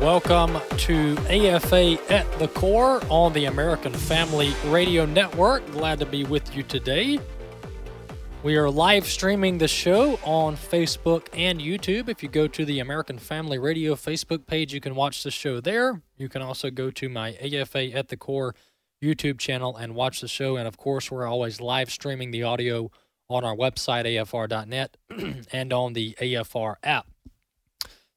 [0.00, 5.68] Welcome to AFA at the Core on the American Family Radio Network.
[5.70, 7.18] Glad to be with you today.
[8.42, 12.10] We are live streaming the show on Facebook and YouTube.
[12.10, 15.62] If you go to the American Family Radio Facebook page, you can watch the show
[15.62, 16.02] there.
[16.18, 18.54] You can also go to my AFA at the Core
[19.02, 20.56] YouTube channel and watch the show.
[20.56, 22.90] And of course, we're always live streaming the audio
[23.30, 24.98] on our website, afr.net,
[25.52, 27.06] and on the AFR app.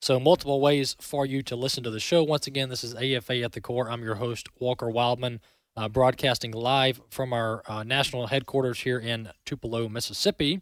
[0.02, 2.24] So, multiple ways for you to listen to the show.
[2.24, 3.92] Once again, this is AFA at the Core.
[3.92, 5.40] I'm your host, Walker Wildmon,
[5.76, 10.62] uh, broadcasting live from our uh, national headquarters here in Tupelo, Mississippi.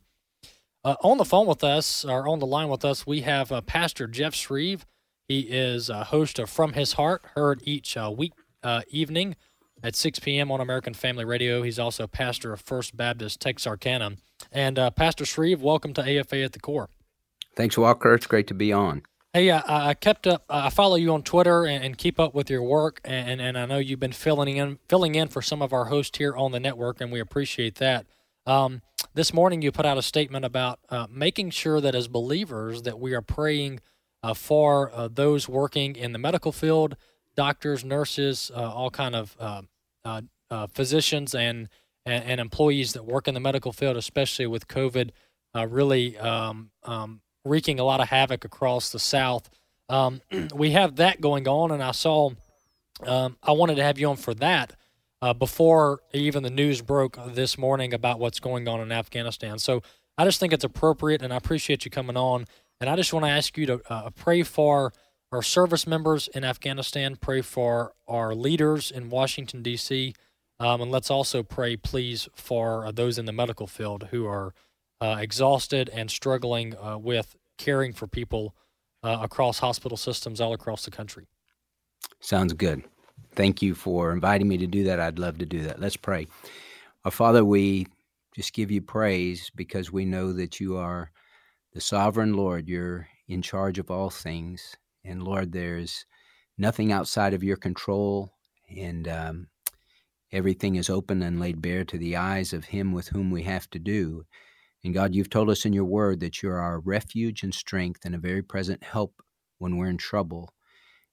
[0.83, 3.61] Uh, on the phone with us, or on the line with us, we have uh,
[3.61, 4.87] Pastor Jeff Shreve.
[5.27, 9.35] He is a host of From His Heart, heard each uh, week uh, evening
[9.83, 10.51] at 6 p.m.
[10.51, 11.61] on American Family Radio.
[11.61, 14.13] He's also pastor of First Baptist Texarkana.
[14.51, 16.89] And Pastor Shreve, welcome to AFA at the Core.
[17.55, 18.15] Thanks, Walker.
[18.15, 19.03] It's great to be on.
[19.37, 20.45] Hey, uh, I kept up.
[20.49, 23.67] I follow you on Twitter and, and, keep up with your work, and, and I
[23.67, 26.59] know you've been filling in filling in for some of our hosts here on the
[26.59, 28.07] network, and we appreciate that.
[28.47, 28.81] Um,
[29.13, 32.99] this morning, you put out a statement about uh, making sure that as believers that
[32.99, 33.81] we are praying
[34.23, 36.97] uh, for uh, those working in the medical field,
[37.35, 41.69] doctors, nurses, uh, all kind of uh, physicians and,
[42.07, 45.11] and, and employees that work in the medical field, especially with COVID,
[45.53, 46.17] really.
[46.17, 49.49] Um, um, wreaking a lot of havoc across the South.
[49.89, 50.21] Um,
[50.53, 52.31] we have that going on, and I saw
[53.05, 54.73] um, I wanted to have you on for that
[55.21, 59.59] uh, before even the news broke this morning about what's going on in Afghanistan.
[59.59, 59.81] So
[60.17, 62.45] I just think it's appropriate, and I appreciate you coming on.
[62.79, 64.93] And I just want to ask you to uh, pray for
[65.31, 70.13] our service members in Afghanistan, pray for our leaders in Washington, D.C.,
[70.59, 74.53] um, and let's also pray, please, for uh, those in the medical field who are
[75.01, 78.55] uh, exhausted and struggling uh, with caring for people
[79.03, 81.27] uh, across hospital systems all across the country.
[82.19, 82.83] Sounds good.
[83.33, 84.99] Thank you for inviting me to do that.
[84.99, 85.79] I'd love to do that.
[85.79, 86.27] Let's pray.
[87.05, 87.87] Our Father, we
[88.35, 91.11] just give you praise because we know that you are
[91.73, 92.67] the sovereign Lord.
[92.67, 94.75] You're in charge of all things.
[95.03, 96.05] And Lord, there's
[96.57, 98.31] nothing outside of your control.
[98.75, 99.47] And um,
[100.31, 103.69] everything is open and laid bare to the eyes of Him with whom we have
[103.71, 104.25] to do.
[104.87, 108.15] And God, you've told us in your word that you're our refuge and strength and
[108.15, 109.21] a very present help
[109.57, 110.53] when we're in trouble.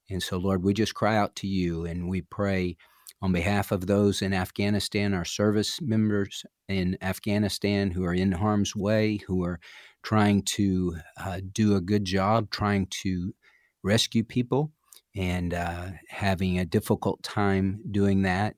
[0.08, 2.76] And so, Lord, we just cry out to you and we pray
[3.20, 8.76] on behalf of those in Afghanistan, our service members in Afghanistan who are in harm's
[8.76, 9.58] way, who are
[10.04, 13.34] trying to uh, do a good job, trying to
[13.82, 14.70] rescue people,
[15.16, 18.54] and uh, having a difficult time doing that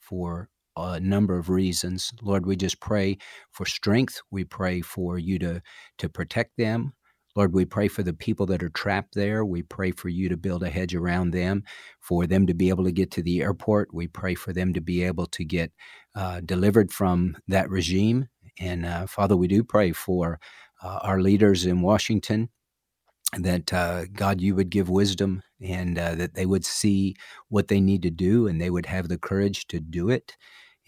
[0.00, 2.12] for a number of reasons.
[2.22, 3.18] Lord, we just pray
[3.52, 4.20] for strength.
[4.30, 5.62] We pray for you to,
[5.98, 6.94] to protect them.
[7.36, 9.44] Lord, we pray for the people that are trapped there.
[9.44, 11.64] We pray for you to build a hedge around them,
[12.00, 13.94] for them to be able to get to the airport.
[13.94, 15.72] We pray for them to be able to get
[16.14, 18.28] uh, delivered from that regime.
[18.58, 20.40] And uh, Father, we do pray for
[20.82, 22.48] uh, our leaders in Washington
[23.38, 27.14] that uh, God, you would give wisdom and uh, that they would see
[27.48, 30.36] what they need to do and they would have the courage to do it.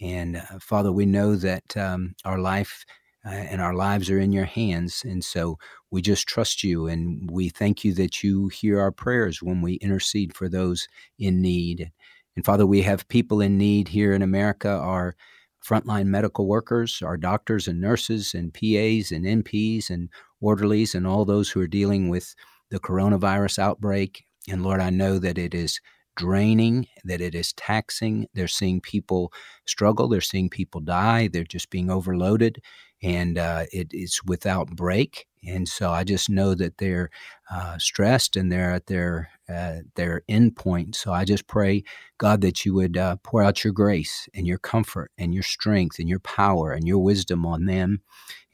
[0.01, 2.85] And uh, Father, we know that um, our life
[3.25, 5.03] uh, and our lives are in your hands.
[5.05, 5.57] And so
[5.91, 9.75] we just trust you and we thank you that you hear our prayers when we
[9.75, 11.91] intercede for those in need.
[12.35, 15.15] And Father, we have people in need here in America, our
[15.63, 20.09] frontline medical workers, our doctors and nurses and PAs and NPs and
[20.41, 22.35] orderlies and all those who are dealing with
[22.69, 24.25] the coronavirus outbreak.
[24.49, 25.79] And Lord, I know that it is
[26.15, 28.27] draining, that it is taxing.
[28.33, 29.31] They're seeing people
[29.65, 32.61] struggle, they're seeing people die, they're just being overloaded,
[33.03, 35.27] and uh, it is without break.
[35.45, 37.09] And so I just know that they're
[37.51, 40.95] uh, stressed and they're at their uh, their end point.
[40.95, 41.83] So I just pray,
[42.17, 45.99] God, that you would uh, pour out your grace and your comfort and your strength
[45.99, 48.01] and your power and your wisdom on them.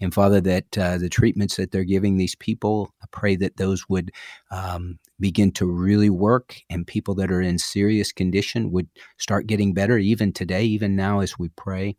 [0.01, 3.87] And Father, that uh, the treatments that they're giving these people, I pray that those
[3.87, 4.11] would
[4.49, 8.87] um, begin to really work and people that are in serious condition would
[9.17, 11.95] start getting better even today, even now as we pray.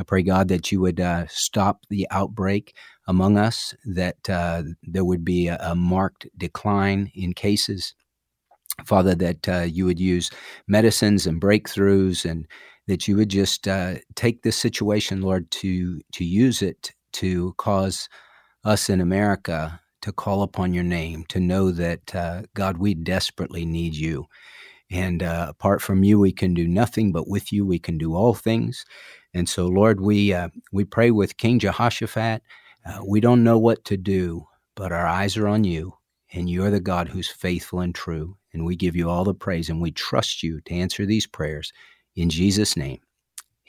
[0.00, 2.74] I pray, God, that you would uh, stop the outbreak
[3.06, 7.94] among us, that uh, there would be a, a, marked decline in cases.
[8.86, 10.30] Father, that uh, you would use
[10.66, 12.46] medicines and breakthroughs, and
[12.86, 18.08] that you would just uh, take this situation, Lord, to to use it to cause
[18.64, 23.66] us in America to call upon your name, to know that uh, God, we desperately
[23.66, 24.26] need you.
[24.90, 28.14] And uh, apart from you, we can do nothing, but with you, we can do
[28.14, 28.84] all things.
[29.34, 32.42] And so, Lord, we uh, we pray with King Jehoshaphat.
[32.84, 35.94] Uh, we don't know what to do, but our eyes are on you,
[36.32, 38.36] and you're the God who's faithful and true.
[38.52, 41.72] And we give you all the praise, and we trust you to answer these prayers
[42.16, 43.00] in Jesus' name.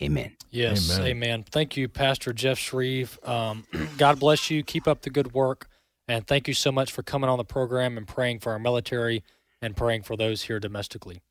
[0.01, 0.35] Amen.
[0.49, 1.07] Yes, amen.
[1.07, 1.45] amen.
[1.51, 3.19] Thank you, Pastor Jeff Shreve.
[3.23, 3.65] Um,
[3.97, 4.63] God bless you.
[4.63, 5.67] Keep up the good work.
[6.07, 9.23] And thank you so much for coming on the program and praying for our military
[9.61, 11.21] and praying for those here domestically.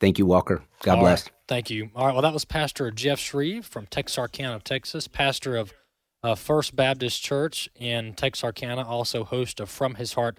[0.00, 0.62] Thank you, Walker.
[0.82, 1.24] God All bless.
[1.24, 1.32] Right.
[1.48, 1.90] Thank you.
[1.94, 2.12] All right.
[2.12, 5.72] Well, that was Pastor Jeff Shreve from Texarkana, Texas, pastor of
[6.22, 10.38] uh, First Baptist Church in Texarkana, also host of From His Heart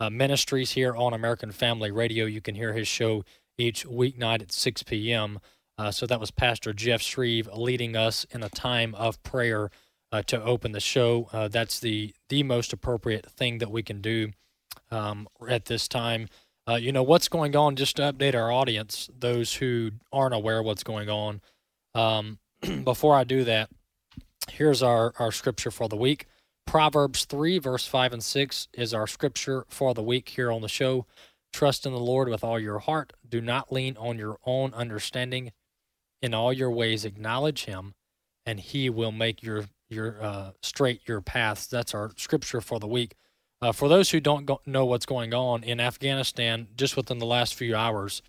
[0.00, 2.24] uh, Ministries here on American Family Radio.
[2.24, 3.24] You can hear his show
[3.58, 5.40] each weeknight at 6 p.m.
[5.76, 9.70] Uh, so that was Pastor Jeff Shreve leading us in a time of prayer
[10.12, 11.28] uh, to open the show.
[11.32, 14.30] Uh, that's the the most appropriate thing that we can do
[14.90, 16.28] um, at this time.
[16.68, 17.76] Uh, you know what's going on.
[17.76, 21.40] Just to update our audience, those who aren't aware what's going on.
[21.94, 22.38] Um,
[22.84, 23.70] before I do that,
[24.50, 26.26] here's our our scripture for the week.
[26.66, 30.68] Proverbs three verse five and six is our scripture for the week here on the
[30.68, 31.06] show.
[31.52, 33.12] Trust in the Lord with all your heart.
[33.28, 35.52] Do not lean on your own understanding.
[36.22, 37.94] In all your ways, acknowledge Him,
[38.46, 41.66] and He will make your your uh, straight your paths.
[41.66, 43.14] That's our scripture for the week.
[43.60, 47.26] Uh, for those who don't go- know what's going on in Afghanistan, just within the
[47.26, 48.22] last few hours,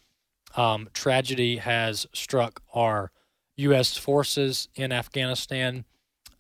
[0.56, 3.12] um, tragedy has struck our
[3.58, 3.98] U.S.
[3.98, 5.86] forces in Afghanistan.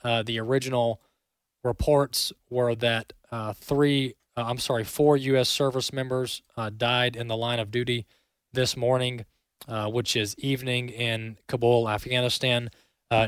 [0.03, 1.01] Uh, the original
[1.63, 5.49] reports were that uh, three, uh, I'm sorry, four U.S.
[5.49, 8.05] service members uh, died in the line of duty
[8.53, 9.25] this morning,
[9.67, 12.69] which is evening in Kabul, Afghanistan.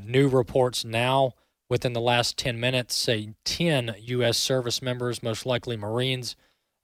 [0.06, 1.33] new reports now
[1.69, 4.38] within the last 10 minutes, say 10 U.S.
[4.38, 6.36] service members, most likely Marines,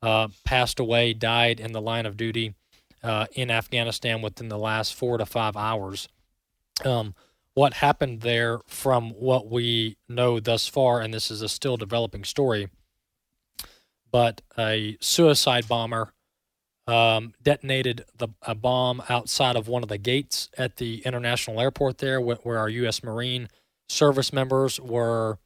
[0.02, 2.54] uh, passed away, died in the line of duty
[3.04, 6.08] uh, in Afghanistan within the last four to five hours.
[6.84, 7.16] Um,
[7.54, 12.24] what happened there, from what we know thus far, and this is a still developing
[12.24, 12.70] story,
[14.12, 16.14] but a suicide bomber
[16.88, 22.00] um, detonated the, a bomb outside of one of the gates at the international airport
[22.00, 23.04] there, where, where our U.S.
[23.04, 23.48] Marine
[23.88, 25.38] service members were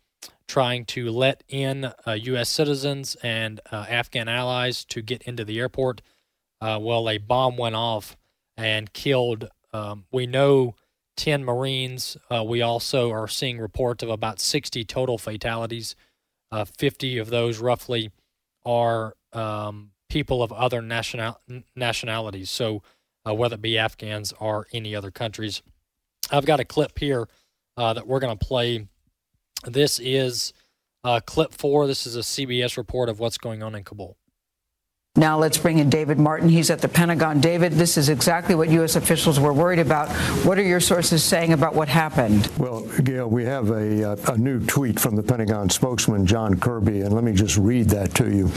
[0.47, 2.49] trying to let in uh, U.S.
[2.49, 6.01] citizens and uh, Afghan allies to get into the airport.
[6.61, 8.15] Uh, well, a bomb went off
[8.55, 10.75] and killed, um, we know,
[11.17, 12.15] 10 Marines.
[12.31, 15.95] Uh, we also are seeing reports of about 60 total fatalities.
[16.51, 18.11] Uh, 50 of those, roughly,
[18.65, 21.39] are um, people of other national
[21.75, 22.49] nationalities.
[22.49, 22.81] So,
[23.27, 25.61] uh, whether it be Afghans or any other countries.
[26.31, 27.27] I've got a clip here
[27.77, 28.87] uh, that we're going to play.
[29.65, 30.53] This is
[31.03, 31.87] uh, clip four.
[31.87, 34.17] This is a CBS report of what's going on in Kabul.
[35.17, 36.47] Now let's bring in David Martin.
[36.47, 37.41] He's at the Pentagon.
[37.41, 38.95] David, this is exactly what U.S.
[38.95, 40.09] officials were worried about.
[40.45, 42.51] What are your sources saying about what happened?
[42.59, 47.01] Well, Gayle, we have a, uh, a new tweet from the Pentagon spokesman, John Kirby,
[47.01, 48.51] and let me just read that to you.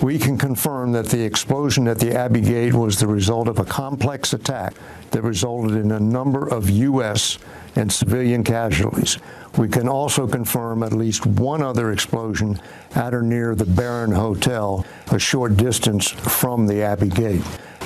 [0.00, 3.64] We can confirm that the explosion at the Abbey Gate was the result of a
[3.64, 4.74] complex attack
[5.10, 7.38] that resulted in a number of U.S.
[7.76, 9.18] and civilian casualties.
[9.56, 12.60] We can also confirm at least one other explosion
[12.94, 17.42] at or near the Baron Hotel, a short distance from the Abbey Gate.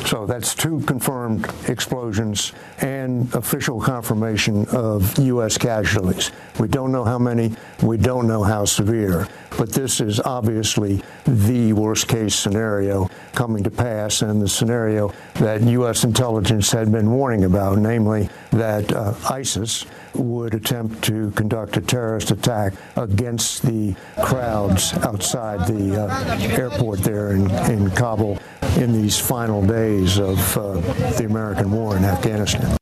[0.06, 5.56] So that's two confirmed explosions and official confirmation of U.S.
[5.56, 6.32] casualties.
[6.58, 11.72] We don't know how many, we don't know how severe, but this is obviously the
[11.74, 16.02] worst case scenario coming to pass and the scenario that U.S.
[16.04, 22.30] intelligence had been warning about, namely that uh, ISIS would attempt to conduct a terrorist
[22.30, 28.38] attack against the crowds outside the uh, airport there in, in Kabul
[28.76, 30.72] in these final days of uh,
[31.18, 32.76] the American war in Afghanistan.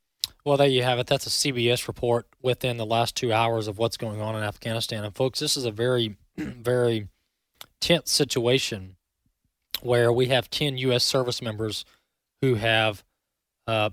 [0.45, 1.07] Well, there you have it.
[1.07, 5.05] That's a CBS report within the last two hours of what's going on in Afghanistan.
[5.05, 7.09] And, folks, this is a very, very
[7.81, 8.97] tense situation
[9.83, 11.05] where we have 10 U.S.
[11.05, 11.85] service members
[12.41, 13.05] who have
[13.67, 13.91] uh,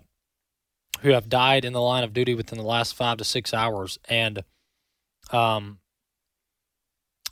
[1.01, 3.99] who have died in the line of duty within the last five to six hours,
[4.09, 4.43] and
[5.31, 5.79] um,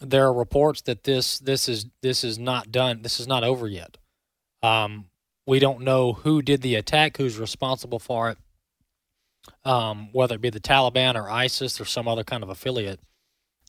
[0.02, 3.02] there are reports that this this is this is not done.
[3.04, 3.98] This is not over yet.
[4.64, 5.08] Um,
[5.48, 8.38] we don't know who did the attack, who's responsible for it.
[9.66, 13.02] um, whether it be the Taliban or ISIS or some other kind of affiliate.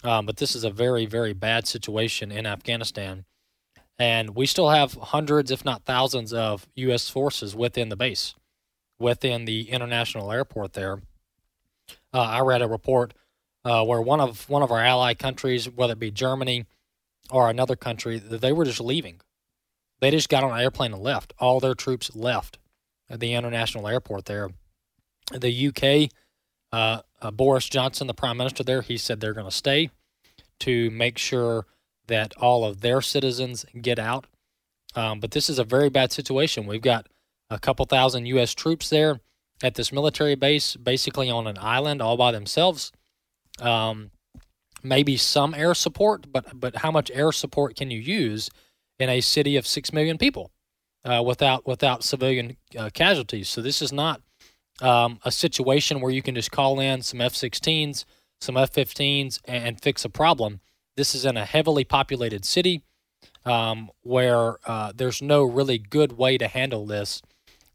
[0.04, 3.26] Um, but this is a very, very bad situation in Afghanistan.
[3.98, 7.10] And we still have hundreds, if not thousands, of U.S.
[7.10, 8.34] forces within the base,
[9.04, 11.02] within the international airport there.
[12.12, 13.12] Uh, I read a report
[13.62, 16.64] uh, where one of one of our ally countries, whether it be Germany
[17.30, 19.20] or another country, they were just leaving.
[20.00, 21.34] They just got on an airplane and left.
[21.38, 22.58] All their troops left
[23.11, 24.49] at the international airport there.
[25.32, 26.11] The UK,
[26.73, 29.90] uh, uh, Boris Johnson, the prime minister there, he said they're going to stay
[30.61, 31.66] to make sure
[32.06, 34.26] that all of their citizens get out.
[34.94, 36.66] Um, but this is a very bad situation.
[36.66, 37.06] We've got
[37.50, 38.54] a couple thousand U.S.
[38.54, 39.20] troops there
[39.62, 42.92] at this military base, basically on an island all by themselves.
[43.60, 44.10] Um,
[44.82, 48.50] maybe some air support, but but how much air support can you use
[48.98, 50.50] in a city of six million people
[51.04, 53.48] uh, without without civilian uh, casualties?
[53.48, 54.20] So this is not
[54.80, 58.04] um, a situation where you can just call in some F-16s,
[58.40, 60.60] some F-15s, and, and fix a problem.
[60.96, 62.82] This is in a heavily populated city
[63.44, 67.22] um, where uh, there's no really good way to handle this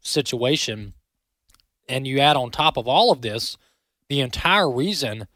[0.00, 0.94] situation.
[1.88, 3.56] And you add on top of all of this,
[4.08, 5.26] the entire reason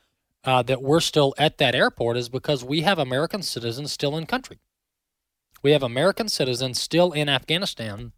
[0.45, 4.27] uh, that we're still at that airport is because we have American citizens still in
[4.27, 4.59] country.
[5.63, 8.13] We have American citizens still in Afghanistan,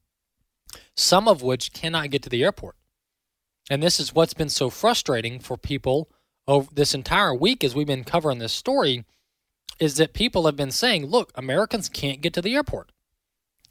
[0.97, 2.75] some of which cannot get to the airport.
[3.71, 6.11] And this is what's been so frustrating for people
[6.49, 9.05] over this entire week as we've been covering this story
[9.79, 12.93] is that people have been saying, look, Americans can't get to the airport.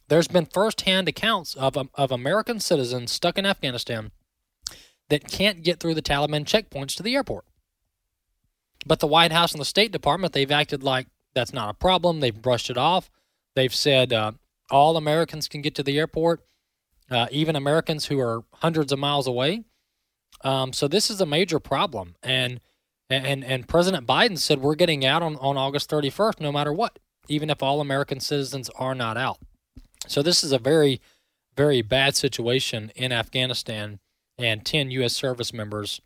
[0.08, 4.12] There's been firsthand accounts of, um, of American citizens stuck in Afghanistan
[5.10, 7.46] that can't get through the Taliban checkpoints to the airport.
[8.86, 12.20] But the White House and the State Department, they've acted like that's not a problem.
[12.20, 13.10] They've brushed it off.
[13.56, 14.34] They've said uh,
[14.70, 16.46] all Americans can get to the airport,
[17.10, 19.64] uh, even Americans who are hundreds of miles away.
[20.44, 22.16] Um, so this is a major problem.
[22.22, 22.60] And
[23.10, 27.00] and and President Biden said we're getting out on, on August 31st no matter what,
[27.28, 29.40] even if all American citizens are not out.
[30.08, 31.02] So this is a very,
[31.56, 34.00] very bad situation in Afghanistan,
[34.38, 35.14] and 10 U.S.
[35.14, 36.02] service members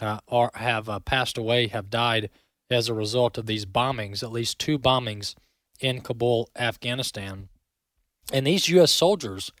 [0.00, 2.30] uh, are have uh, passed away, have died
[2.70, 4.22] as a result of these bombings.
[4.22, 5.34] At least two bombings
[5.80, 7.48] in Kabul, Afghanistan,
[8.32, 8.92] and these U.S.
[8.92, 9.52] soldiers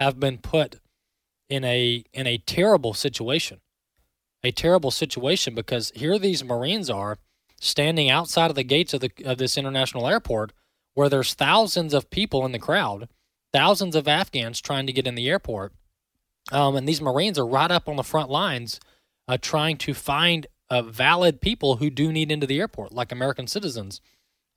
[0.00, 0.76] have been put
[1.48, 3.60] in a in a terrible situation
[4.42, 7.18] a terrible situation because here these Marines are
[7.60, 10.52] standing outside of the gates of, the, of this international airport
[10.94, 13.08] where there's thousands of people in the crowd,
[13.52, 15.72] thousands of Afghans trying to get in the airport.
[16.50, 18.80] Um, and these Marines are right up on the front lines
[19.28, 23.46] uh, trying to find uh, valid people who do need into the airport, like American
[23.46, 24.00] citizens.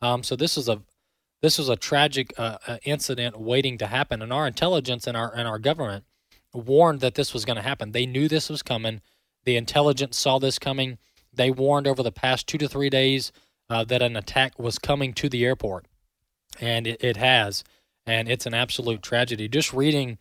[0.02, 0.82] Um, so this is a
[1.42, 5.34] this was a tragic uh, uh incident waiting to happen, and our intelligence and our
[5.36, 6.06] and our government
[6.54, 7.92] warned that this was going to happen.
[7.92, 9.02] They knew this was coming.
[9.44, 10.98] The intelligence saw this coming.
[11.34, 13.32] They warned over the past two to three days
[13.70, 15.88] uh, that an attack was coming to the airport,
[16.60, 17.64] and it, it has.
[18.12, 19.48] And it's an absolute tragedy.
[19.48, 20.18] Just reading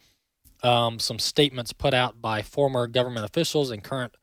[0.63, 4.17] um, some statements put out by former government officials and current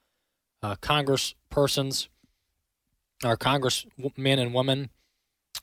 [0.63, 2.07] uh, Congress persons,
[3.25, 4.89] our congressmen and women.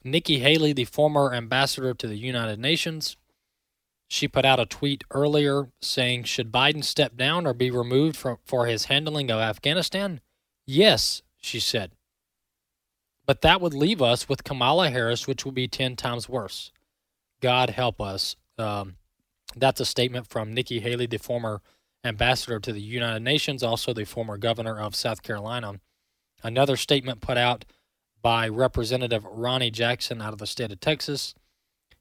[0.04, 3.16] Nikki Haley, the former ambassador to the United Nations,
[4.06, 8.36] she put out a tweet earlier saying, Should Biden step down or be removed from,
[8.44, 10.20] for his handling of Afghanistan?
[10.66, 11.92] Yes, she said.
[13.24, 16.70] But that would leave us with Kamala Harris, which would be 10 times worse.
[17.44, 18.36] God help us.
[18.56, 18.94] Um,
[19.54, 21.60] that's a statement from Nikki Haley, the former
[22.02, 25.74] ambassador to the United Nations, also the former governor of South Carolina.
[26.42, 27.66] Another statement put out
[28.22, 31.34] by Representative Ronny Jackson out of the state of Texas.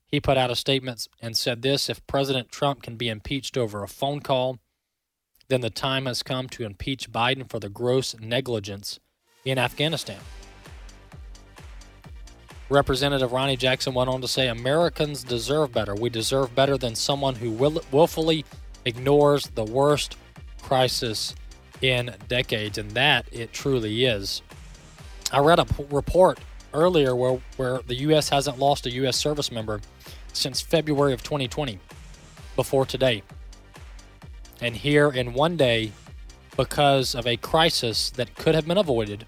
[0.08, 3.84] He put out a statement and said this if President Trump can be impeached over
[3.84, 4.60] a phone call,
[5.50, 9.02] then the time has come to impeach Biden for the gross negligence
[9.44, 10.22] in Afghanistan.
[12.74, 15.94] Representative Ronny Jackson went on to say Americans deserve better.
[15.94, 18.46] We deserve better than someone who will, willfully
[18.86, 20.18] ignores the worst
[20.62, 21.36] crisis
[21.82, 22.78] in decades.
[22.78, 24.42] And that it truly is.
[25.32, 26.40] I read a p- report
[26.74, 28.30] earlier where, where the U.S.
[28.30, 29.18] hasn't lost a U.S.
[29.18, 29.80] service member
[30.34, 31.80] since February of 2020,
[32.56, 33.22] before today.
[34.62, 35.92] And here in one day,
[36.58, 39.26] because of a crisis that could have been avoided,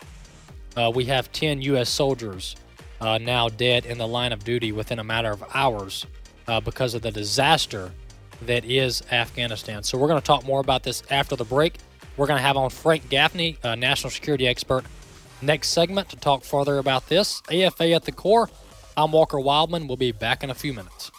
[0.76, 1.90] uh, we have 10 U.S.
[1.90, 2.56] soldiers
[3.02, 6.06] uh, now dead in the line of duty within a matter of hours
[6.48, 7.92] uh, because of the disaster
[8.42, 9.84] that is Afghanistan.
[9.84, 11.78] So, we're going to talk more about this after the break.
[12.18, 14.86] We're going to have on Frank Gaffney, a national security expert,
[15.42, 17.42] next segment to talk further about this.
[17.52, 18.50] AFA at the core.
[18.98, 19.88] I'm Walker Wildmon.
[19.88, 21.12] We'll be back in a few minutes.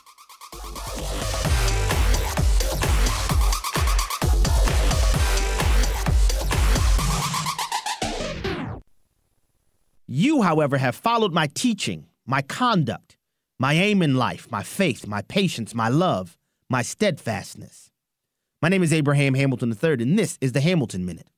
[10.09, 13.17] You, however, have followed my teaching, my conduct,
[13.59, 16.39] my aim in life, my faith, my patience, my love,
[16.71, 17.91] my steadfastness.
[18.63, 21.29] My name is Abraham Hamilton III, and this is the Hamilton Minute.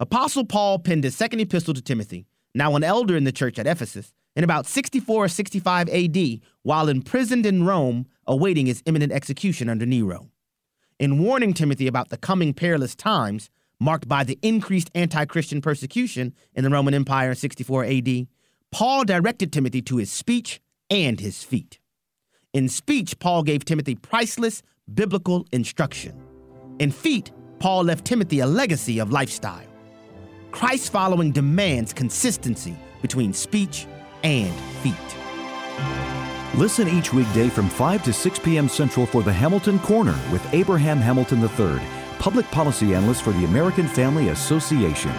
[0.00, 3.66] Apostle Paul penned his second epistle to Timothy, now an elder in the church at
[3.66, 9.68] Ephesus, in about 64 or 65 AD while imprisoned in Rome awaiting his imminent execution
[9.68, 10.30] under Nero.
[10.98, 13.50] In warning Timothy about the coming perilous times
[13.82, 18.26] marked by the increased anti Christian persecution in the Roman Empire in 64 AD,
[18.70, 21.78] Paul directed Timothy to his speech and his feet.
[22.52, 24.62] In speech, Paul gave Timothy priceless
[24.92, 26.22] biblical instruction.
[26.78, 29.66] In feet, Paul left Timothy a legacy of lifestyle.
[30.50, 33.86] Christ following demands consistency between speech
[34.22, 34.94] and feet.
[36.54, 38.68] Listen each weekday from 5 to 6 p.m.
[38.68, 43.88] Central for the Hamilton Corner with Abraham Hamilton III, Public Policy Analyst for the American
[43.88, 45.10] Family Association.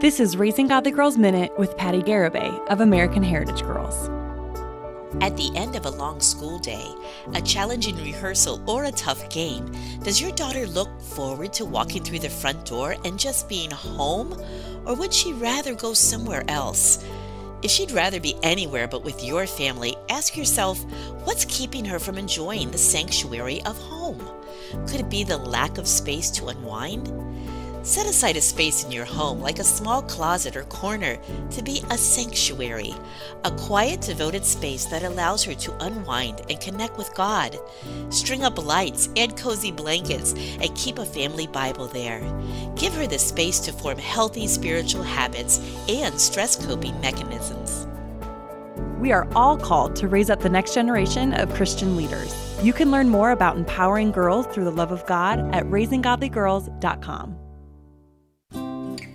[0.00, 4.08] This is Raising Godly Girls Minute with Patti Garibay of American Heritage Girls.
[5.20, 6.92] At the end of a long school day,
[7.34, 9.70] a challenging rehearsal, or a tough game,
[10.02, 14.42] does your daughter look forward to walking through the front door and just being home?
[14.84, 17.04] Or would she rather go somewhere else?
[17.62, 20.78] If she'd rather be anywhere but with your family, ask yourself
[21.24, 24.22] what's keeping her from enjoying the sanctuary of home?
[24.86, 27.08] Could it be the lack of space to unwind?
[27.86, 31.16] Set aside a space in your home, like a small closet or corner,
[31.52, 32.92] to be a sanctuary,
[33.44, 37.56] a quiet, devoted space that allows her to unwind and connect with God.
[38.08, 42.20] String up lights, add cozy blankets, and keep a family Bible there.
[42.74, 47.86] Give her the space to form healthy spiritual habits and stress coping mechanisms.
[48.98, 52.34] We are all called to raise up the next generation of Christian leaders.
[52.64, 57.45] You can learn more about empowering girls through the love of God at raisinggodlygirls.com.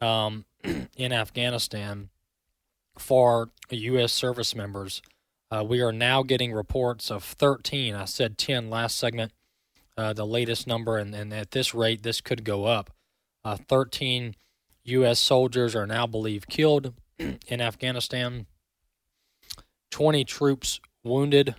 [0.00, 0.44] um,
[0.96, 2.08] in Afghanistan
[2.98, 4.12] for U.S.
[4.12, 5.02] service members.
[5.50, 7.94] Uh, we are now getting reports of 13.
[7.94, 9.32] I said 10 last segment,
[9.96, 12.90] uh, the latest number, and, and, at this rate, this could go up.
[13.44, 14.34] Uh, 13
[14.84, 15.18] U.S.
[15.18, 18.46] soldiers are now believed killed in Afghanistan,
[19.90, 21.54] 20 troops wounded,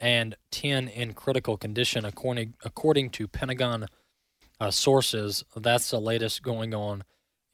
[0.00, 3.86] and 10 in critical condition, according, according to Pentagon
[4.60, 5.44] uh, sources.
[5.54, 7.04] That's the latest going on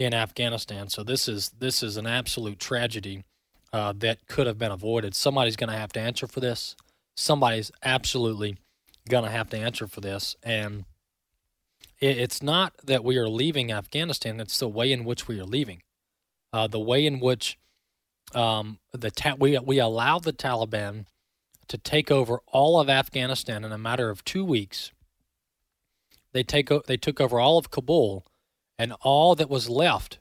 [0.04, 0.88] in Afghanistan.
[0.88, 3.24] So this is this is an absolute tragedy
[3.72, 5.14] uh, that could have been avoided.
[5.14, 6.76] Somebody's going to have to answer for this.
[7.16, 8.58] Somebody's absolutely
[9.08, 10.84] going to have to answer for this, and
[12.00, 15.44] it, it's not that we are leaving Afghanistan; it's the way in which we are
[15.44, 15.82] leaving,
[16.52, 17.58] uh, the way in which
[18.34, 21.06] um, the ta- we we allow the Taliban
[21.68, 24.90] to take over all of Afghanistan in a matter of two weeks.
[26.32, 28.24] They take o- they took over all of Kabul
[28.82, 30.18] and all that was left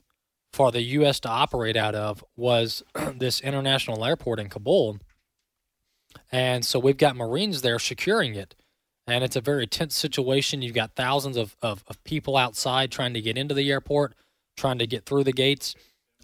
[0.54, 1.20] for the U.S.
[1.22, 2.84] to operate out of was
[3.16, 5.00] this international airport in Kabul.
[6.32, 8.54] And so we've got Marines there securing it.
[9.08, 10.62] And it's a very tense situation.
[10.62, 14.14] You've got thousands of, of, of people outside trying to get into the airport,
[14.56, 15.74] trying to get through the gates.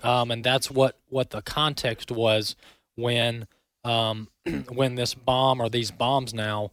[0.03, 2.55] Um, and that's what, what the context was
[2.95, 3.47] when
[3.83, 4.27] um,
[4.69, 6.69] when this bomb or these bombs now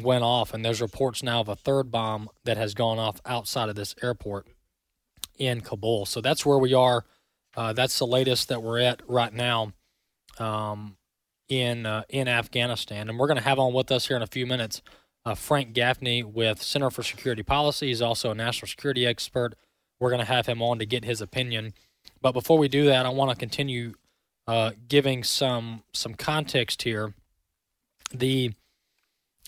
[0.00, 0.54] went off.
[0.54, 3.94] And there's reports now of a third bomb that has gone off outside of this
[4.02, 4.46] airport
[5.38, 6.06] in Kabul.
[6.06, 7.04] So that's where we are.
[7.56, 9.72] Uh, that's the latest that we're at right now
[10.38, 10.96] um,
[11.48, 14.26] in uh, in Afghanistan, and we're going to have on with us here in a
[14.26, 14.80] few minutes
[15.24, 17.88] uh, Frank Gaffney with Center for Security Policy.
[17.88, 19.54] He's also a national security expert.
[20.00, 21.74] We're going to have him on to get his opinion.
[22.20, 23.94] But before we do that, I want to continue
[24.46, 27.14] uh, giving some some context here.
[28.12, 28.52] The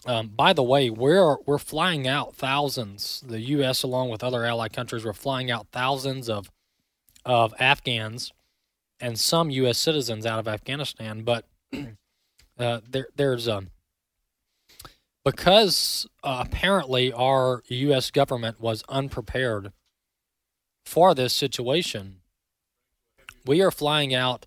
[0.07, 3.23] um, by the way, we're we're flying out thousands.
[3.27, 3.83] The U.S.
[3.83, 6.51] along with other allied countries, we're flying out thousands of
[7.25, 8.33] of Afghans
[9.01, 9.79] and some U.S.
[9.79, 11.23] citizens out of Afghanistan.
[11.23, 11.47] But
[12.59, 13.71] uh, there there's a um,
[15.25, 18.11] because uh, apparently our U.S.
[18.11, 19.73] government was unprepared
[20.85, 22.17] for this situation.
[23.47, 24.45] We are flying out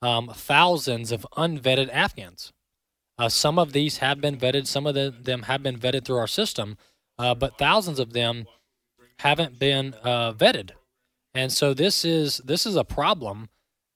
[0.00, 2.52] um, thousands of unvetted Afghans.
[3.20, 6.16] Uh, some of these have been vetted, some of the, them have been vetted through
[6.16, 6.78] our system,
[7.18, 8.46] uh, but thousands of them
[9.18, 10.70] haven't been uh, vetted,
[11.34, 13.50] and so this is this is a problem.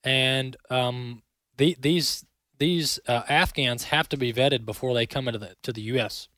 [0.05, 1.23] And um,
[1.57, 2.27] the, these
[2.59, 6.29] these uh, Afghans have to be vetted before they come into the to the U.S.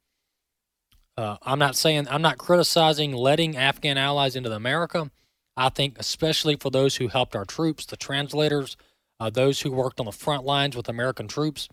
[1.17, 5.11] Uh, I'm not saying I'm not criticizing letting Afghan allies into the America.
[5.57, 8.77] I think especially for those who helped our troops, the translators,
[9.19, 11.69] uh, those who worked on the front lines with American troops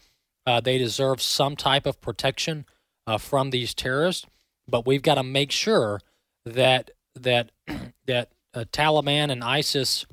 [0.45, 2.65] uh, they deserve some type of protection
[3.07, 4.25] uh, from these terrorists,
[4.67, 6.01] but we've got to make sure
[6.45, 7.51] that that
[8.07, 10.05] that uh, Taliban and ISIS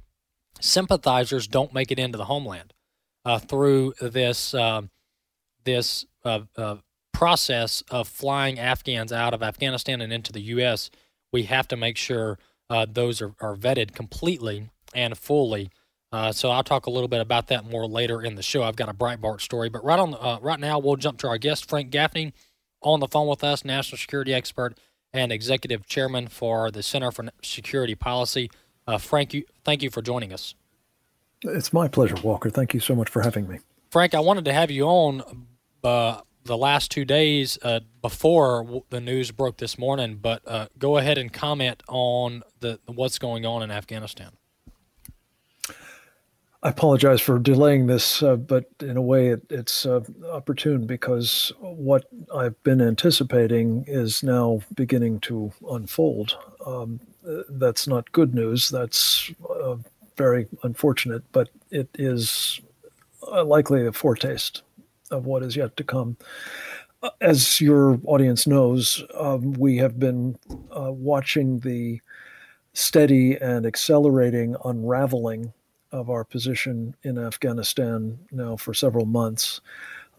[0.60, 2.72] sympathizers don't make it into the homeland
[3.24, 4.90] uh, through this um,
[5.64, 6.76] this uh, uh,
[7.12, 10.90] process of flying Afghans out of Afghanistan and into the U.S.
[11.32, 12.38] We have to make sure
[12.88, 15.70] those are, are vetted completely and fully
[16.12, 18.62] uh, so I'll talk a little bit about that more later in the show.
[18.62, 21.38] I've got a Breitbart story, but right on uh, right now we'll jump to our
[21.38, 22.32] guest Frank Gaffney
[22.82, 24.78] on the phone with us, national security expert
[25.12, 28.50] and executive chairman for the Center for Security Policy.
[28.86, 30.54] Uh, Frank, you, thank you for joining us.
[31.42, 32.50] It's my pleasure, Walker.
[32.50, 33.58] Thank you so much for having me.
[33.90, 35.46] Frank, I wanted to have you on
[35.82, 40.96] uh, the last two days uh, before the news broke this morning, but uh, go
[40.96, 44.30] ahead and comment on the what's going on in Afghanistan.
[46.62, 51.52] I apologize for delaying this, uh, but in a way it, it's uh, opportune because
[51.58, 56.36] what I've been anticipating is now beginning to unfold.
[56.66, 57.00] Um,
[57.48, 58.68] that's not good news.
[58.68, 59.76] That's uh,
[60.16, 62.60] very unfortunate, but it is
[63.26, 64.62] uh, likely a foretaste
[65.10, 66.18] of what is yet to come.
[67.02, 70.38] Uh, as your audience knows, um, we have been
[70.76, 72.02] uh, watching the
[72.74, 75.54] steady and accelerating unraveling
[75.92, 79.60] of our position in Afghanistan now for several months,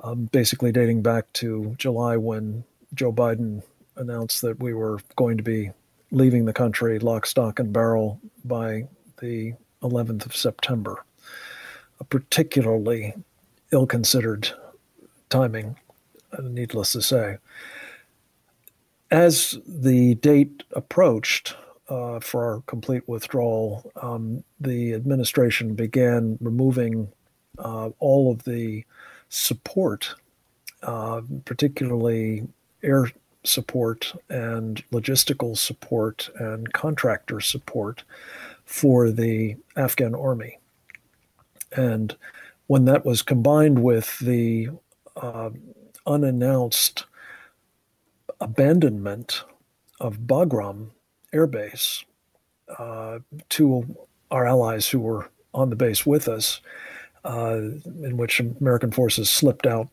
[0.01, 3.63] um, basically dating back to July when Joe Biden
[3.95, 5.71] announced that we were going to be
[6.11, 8.87] leaving the country lock, stock, and barrel by
[9.21, 11.05] the 11th of September.
[11.99, 13.13] A particularly
[13.71, 14.49] ill considered
[15.29, 15.77] timing,
[16.33, 17.37] uh, needless to say.
[19.09, 21.55] As the date approached,
[21.91, 27.11] uh, for our complete withdrawal, um, the administration began removing
[27.59, 28.85] uh, all of the
[29.27, 30.15] support,
[30.83, 32.47] uh, particularly
[32.81, 33.11] air
[33.43, 38.03] support and logistical support and contractor support
[38.63, 40.57] for the Afghan army.
[41.75, 42.15] And
[42.67, 44.69] when that was combined with the
[45.17, 45.49] uh,
[46.07, 47.05] unannounced
[48.39, 49.43] abandonment
[49.99, 50.91] of Bagram
[51.33, 52.03] Air Base
[52.77, 53.97] uh, to
[54.29, 56.61] our allies who were on the base with us,
[57.25, 57.57] uh,
[58.03, 59.89] in which American forces slipped out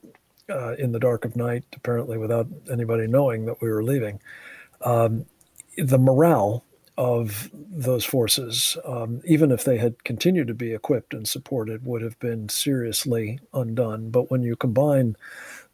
[0.51, 4.20] uh, in the dark of night, apparently without anybody knowing that we were leaving.
[4.83, 5.27] Um,
[5.77, 6.64] the morale
[6.96, 12.03] of those forces, um, even if they had continued to be equipped and supported, would
[12.03, 14.11] have been seriously undone.
[14.11, 15.16] But when you combine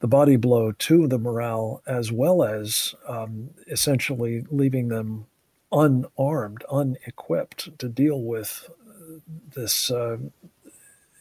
[0.01, 5.27] the body blow to the morale, as well as um, essentially leaving them
[5.75, 8.71] unarmed, unequipped to deal with
[9.55, 10.17] this uh,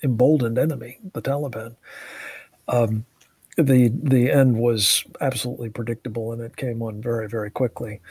[0.03, 1.75] emboldened enemy, the Taliban.
[2.67, 3.05] Um,
[3.57, 8.01] the the end was absolutely predictable, and it came on very very quickly.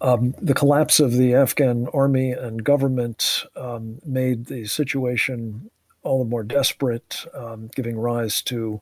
[0.00, 5.70] Um, the collapse of the Afghan army and government um, made the situation
[6.02, 8.80] all the more desperate, um, giving rise to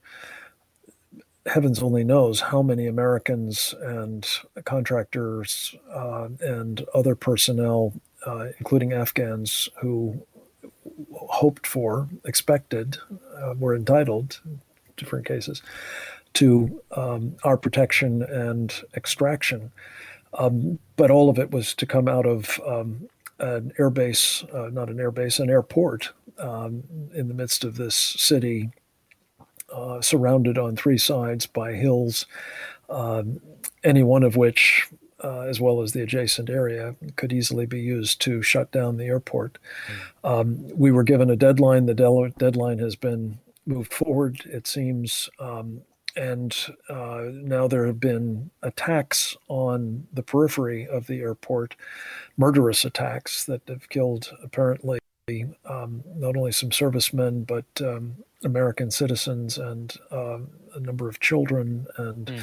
[1.46, 4.26] heavens only knows how many Americans and
[4.64, 7.94] contractors uh, and other personnel,
[8.26, 10.26] uh, including Afghans, who
[11.14, 12.98] hoped for, expected,
[13.38, 14.40] uh, were entitled,
[14.96, 15.62] different cases,
[16.35, 19.72] to um, our protection and extraction.
[20.35, 24.88] Um, but all of it was to come out of um, an airbase, uh, not
[24.88, 28.70] an airbase, an airport um, in the midst of this city,
[29.72, 32.26] uh, surrounded on three sides by hills,
[32.88, 33.40] um,
[33.85, 34.88] any one of which,
[35.22, 39.06] uh, as well as the adjacent area, could easily be used to shut down the
[39.06, 39.59] airport.
[40.22, 40.74] Mm.
[40.74, 41.87] we were given a deadline.
[41.87, 45.28] The de- deadline has been moved forward, it seems.
[45.38, 45.83] Um,
[46.16, 46.56] and
[46.88, 51.76] uh, now there have been attacks on the periphery of the airport,
[52.37, 54.98] murderous attacks that have killed apparently
[55.64, 60.38] um, not only some servicemen but um, American citizens and uh,
[60.74, 62.42] a number of children, and mm.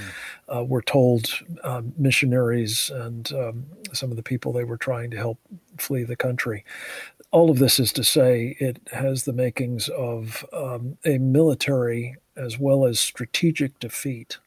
[0.53, 1.31] uh, we're told
[1.63, 5.39] um, missionaries and um, some of the people they were trying to help
[5.77, 6.63] flee the country
[7.31, 12.57] all of this is to say it has the makings of um, a military as
[12.57, 14.37] well as strategic defeat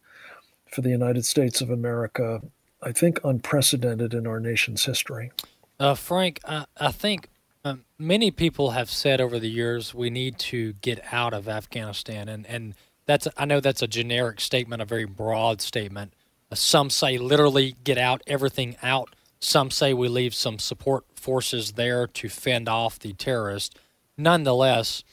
[0.70, 2.40] for the United States of America,
[2.82, 5.32] I think unprecedented in our nation's history.
[5.78, 7.28] Uh, Frank, I, I think
[7.64, 12.28] um, many people have said over the years we need to get out of Afghanistan,
[12.28, 12.74] and, and
[13.06, 16.14] that's I know that's a generic statement, a very broad statement.
[16.50, 19.14] Uh, some say literally get out, everything out.
[19.40, 23.74] Some say we leave some support forces there to fend off the terrorists.
[24.16, 25.04] Nonetheless,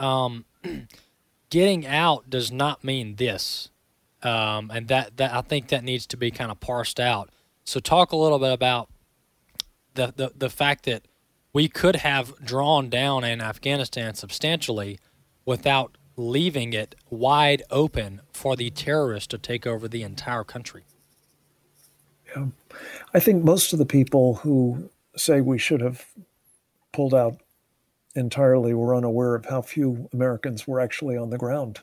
[0.00, 0.44] um,
[1.50, 3.70] getting out does not mean this,
[4.22, 7.30] um, and that, that I think that needs to be kind of parsed out.
[7.64, 8.88] So, talk a little bit about
[9.94, 11.06] the, the the fact that
[11.54, 14.98] we could have drawn down in Afghanistan substantially
[15.46, 20.84] without leaving it wide open for the terrorists to take over the entire country.
[22.36, 22.48] Yeah.
[23.14, 26.04] I think most of the people who say we should have
[26.92, 27.40] pulled out
[28.14, 31.80] entirely were unaware of how few Americans were actually on the ground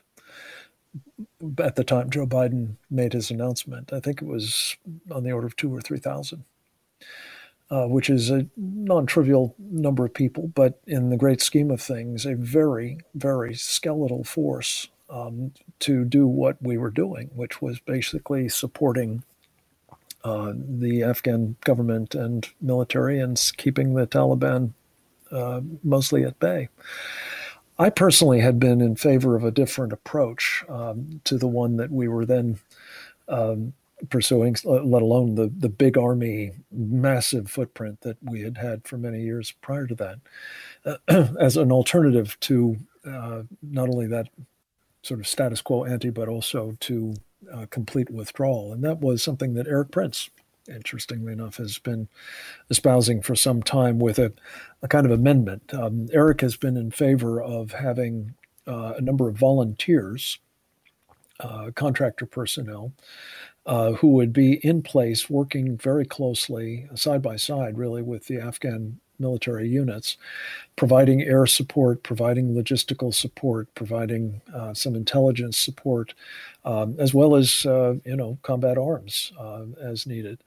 [1.58, 3.92] at the time Joe Biden made his announcement.
[3.92, 4.76] I think it was
[5.10, 6.44] on the order of two or 3,000,
[7.72, 11.80] uh, which is a non trivial number of people, but in the great scheme of
[11.80, 17.80] things, a very, very skeletal force um, to do what we were doing, which was
[17.80, 19.22] basically supporting
[20.22, 24.74] uh, the Afghan government and military and keeping the Taliban
[25.30, 26.68] uh, mostly at bay.
[27.78, 31.90] I personally had been in favor of a different approach um, to the one that
[31.90, 32.58] we were then
[33.28, 33.72] um,
[34.08, 39.22] pursuing, let alone the, the big army, massive footprint that we had had for many
[39.22, 40.18] years prior to that,
[40.84, 44.28] uh, as an alternative to uh, not only that
[45.02, 47.14] sort of status quo ante, but also to
[47.52, 48.72] uh, complete withdrawal.
[48.72, 50.30] And that was something that Erik Prince,
[50.68, 52.08] interestingly enough, has been
[52.70, 54.32] espousing for some time with a,
[54.82, 55.74] a kind of amendment.
[55.74, 58.34] Um, Erik has been in favor of having
[58.66, 60.38] uh, a number of volunteers,
[61.40, 62.92] uh, contractor personnel,
[63.66, 68.40] uh, who would be in place working very closely, side by side, really, with the
[68.40, 70.16] Afghan military units,
[70.76, 76.12] providing air support, providing logistical support, providing uh, some intelligence support,
[76.64, 80.42] um, as well as uh, you know combat arms uh, as needed.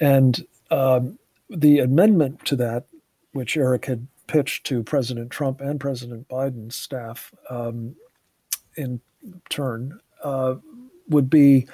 [0.00, 1.18] And um,
[1.48, 2.86] the amendment to that,
[3.32, 7.96] which Erik had pitched to President Trump and President Biden's staff um,
[8.76, 9.00] in
[9.48, 10.56] turn, uh,
[11.08, 11.66] would be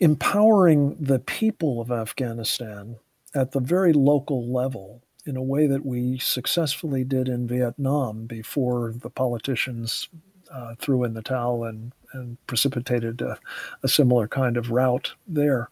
[0.00, 2.96] empowering the people of Afghanistan
[3.34, 8.94] at the very local level in a way that we successfully did in Vietnam before
[8.96, 10.08] the politicians
[10.52, 13.38] uh, threw in the towel and, and precipitated a,
[13.82, 15.68] a similar kind of rout there.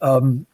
[0.00, 0.46] Um,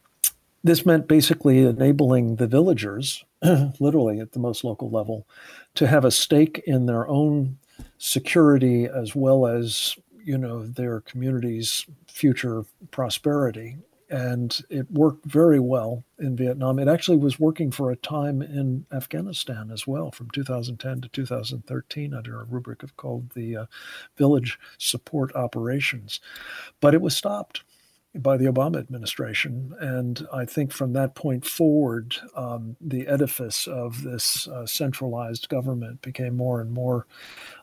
[0.65, 3.25] this meant basically enabling the villagers,
[3.81, 5.27] literally at the most local level,
[5.75, 7.59] to have a stake in their own
[7.99, 13.77] security as well as you know their community's future prosperity
[14.13, 16.79] and it worked very well in Vietnam.
[16.79, 22.13] It actually was working for a time in Afghanistan as well, from 2010 to 2013,
[22.13, 23.67] under a rubric of called the uh,
[24.19, 26.21] Village Support Operations.
[26.81, 27.63] But it was stopped
[28.15, 29.75] by the Obama administration.
[29.81, 36.03] And I think from that point forward, um, the edifice of this uh, centralized government
[36.03, 37.07] became more and more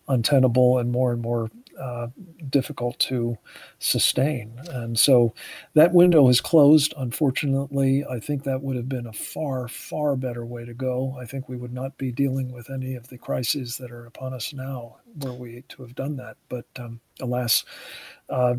[0.08, 2.08] untenable and more and more uh,
[2.50, 3.38] difficult to
[3.80, 4.54] sustain.
[4.70, 5.34] And so
[5.74, 8.04] that window has closed, unfortunately.
[8.06, 11.16] I think that would have been a far, far better way to go.
[11.20, 14.34] I think we would not be dealing with any of the crises that are upon
[14.34, 16.38] us now were we to have done that.
[16.50, 17.64] But um, alas,
[18.30, 18.56] uh,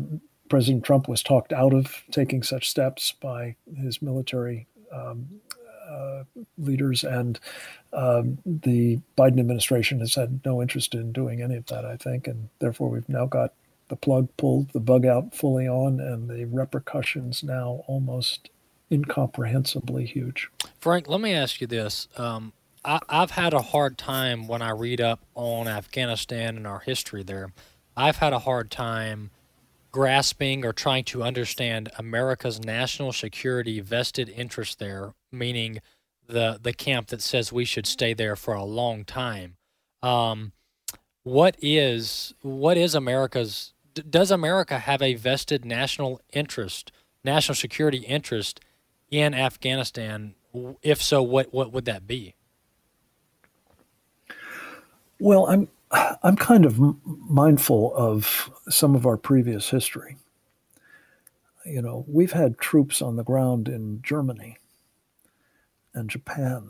[0.49, 5.27] President Trump was talked out of taking such steps by his military um,
[6.57, 7.39] leaders, and
[7.93, 12.27] um, the Biden administration has had no interest in doing any of that, I think,
[12.27, 13.53] and therefore we've now got
[13.89, 18.49] the plug pulled, the bug out fully on, and the repercussions now almost
[18.89, 20.49] incomprehensibly huge.
[20.79, 22.07] Frank, let me ask you this.
[22.17, 26.79] Um, I, I've had a hard time when I read up on Afghanistan and our
[26.79, 27.51] history there.
[27.95, 29.31] I've had a hard time
[29.91, 35.79] grasping or trying to understand America's national security vested interest there, meaning
[36.27, 39.57] the the camp that says we should stay there for a long time.
[40.01, 40.53] Um,
[41.23, 43.73] what is what is America's?
[43.93, 46.91] Does America have a vested national interest,
[47.23, 48.61] national security interest
[49.09, 50.35] in Afghanistan?
[50.81, 52.35] If so, what what would that be?
[55.19, 55.67] Well, I'm
[56.23, 60.17] I'm kind of mindful of some of our previous history.
[61.65, 64.57] You know, we've had troops on the ground in Germany
[65.93, 66.69] and Japan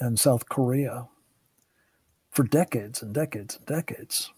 [0.00, 1.06] and South Korea
[2.30, 4.32] for decades and decades and decades.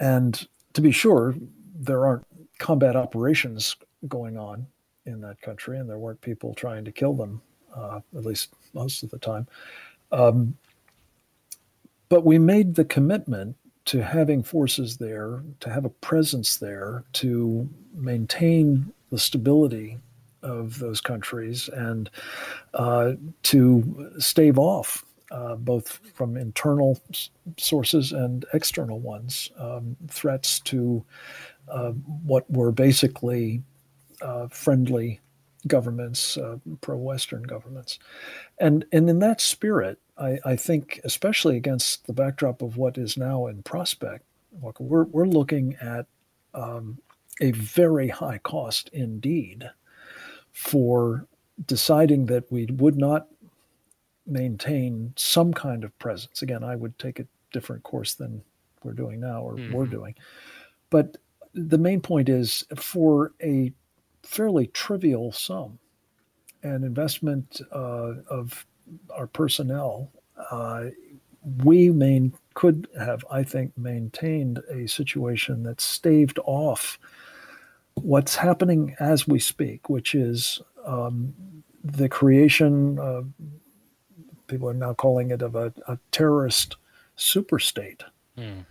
[0.00, 1.34] And to be sure,
[1.74, 2.26] there aren't
[2.58, 4.66] combat operations going on
[5.06, 7.40] in that country, and there weren't people trying to kill them,
[7.74, 9.46] uh, at least most of the time.
[10.12, 10.56] Um,
[12.08, 17.68] but we made the commitment to having forces there, to have a presence there, to
[17.94, 19.98] maintain the stability
[20.48, 22.10] of those countries, and
[22.74, 23.12] uh,
[23.44, 27.00] to stave off uh, both from internal
[27.58, 31.04] sources and external ones um, threats to
[31.70, 31.90] uh,
[32.24, 33.62] what were basically
[34.22, 35.20] uh, friendly
[35.66, 37.98] governments, uh, pro-Western governments,
[38.58, 43.16] and and in that spirit, I, I, think, especially against the backdrop of what is
[43.16, 44.24] now in prospect,
[44.78, 46.06] we're we're looking at
[46.54, 46.98] um,
[47.40, 49.70] a very high cost indeed
[50.58, 51.24] for
[51.66, 53.28] deciding that we would not
[54.26, 56.42] maintain some kind of presence.
[56.42, 58.42] Again, I would take a different course than
[58.82, 59.72] we're doing now or mm-hmm.
[59.72, 60.16] we're doing,
[60.90, 61.16] but
[61.54, 63.72] the main point is for a
[64.24, 65.78] fairly trivial sum.
[66.64, 68.66] An investment uh, of
[69.14, 70.10] our personnel,
[70.50, 70.86] uh,
[71.64, 76.98] we main, could have, I think, maintained a situation that staved off
[78.04, 81.34] what's happening as we speak, which is um,
[81.84, 83.22] the creation, uh,
[84.46, 86.76] people are now calling it of a, a terrorist
[87.16, 88.02] superstate.
[88.36, 88.64] Mm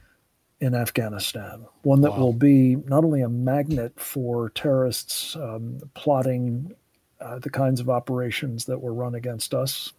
[0.59, 2.17] in Afghanistan, one that wow.
[2.17, 6.73] will be not only a magnet for terrorists um, plotting
[7.21, 9.93] uh, the kinds of operations that were run against us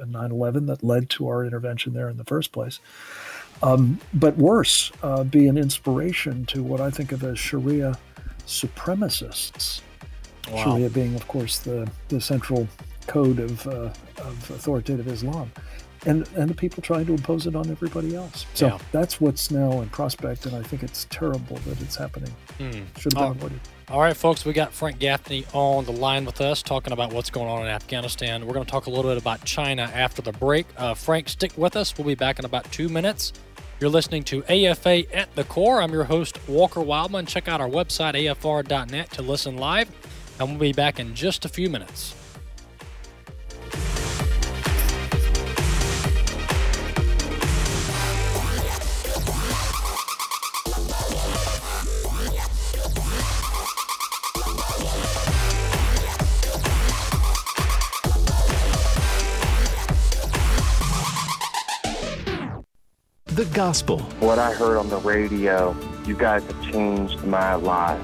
[0.00, 2.78] in 9 11 that led to our intervention there in the first place,
[3.62, 7.98] um, but worse, uh, be an inspiration to what I think of as Sharia
[8.46, 9.80] supremacists.
[10.50, 10.64] Wow.
[10.64, 12.68] Sharia being, of course, the, the central
[13.06, 15.50] code of, uh, of authoritative Islam
[16.06, 18.46] and and the people trying to impose it on everybody else.
[18.54, 18.78] So yeah.
[18.92, 22.34] that's what's now in prospect, and I think it's terrible that it's happening.
[22.58, 22.84] Mm.
[22.98, 23.60] Should have been avoided.
[23.88, 27.30] All right, folks, we got Frank Gaffney on the line with us talking about what's
[27.30, 28.46] going on in Afghanistan.
[28.46, 30.66] We're going to talk a little bit about China after the break.
[30.78, 31.96] Uh, Frank, stick with us.
[31.96, 33.34] We'll be back in about two minutes.
[33.80, 35.82] You're listening to AFA at the Core.
[35.82, 37.26] I'm your host, Walker Wildmon.
[37.26, 39.90] Check out our website, afr.net, to listen live,
[40.38, 42.14] and we'll be back in just a few minutes.
[63.64, 63.98] Gospel.
[64.20, 67.98] What I heard on the radio, you guys have changed my life.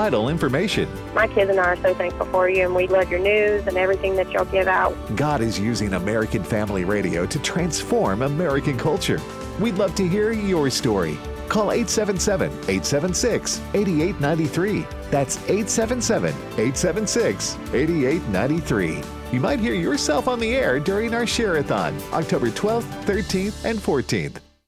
[0.00, 0.88] Vital information.
[1.12, 3.76] My kids and I are so thankful for you, and we love your news and
[3.76, 4.94] everything that y'all give out.
[5.14, 9.20] God is using American Family Radio to transform American culture.
[9.60, 11.18] We'd love to hear your story.
[11.50, 14.86] Call 877 876 8893.
[15.10, 19.02] That's 877 876 8893.
[19.30, 24.38] You might hear yourself on the air during our Share-a-thon, October 12th, 13th, and 14th.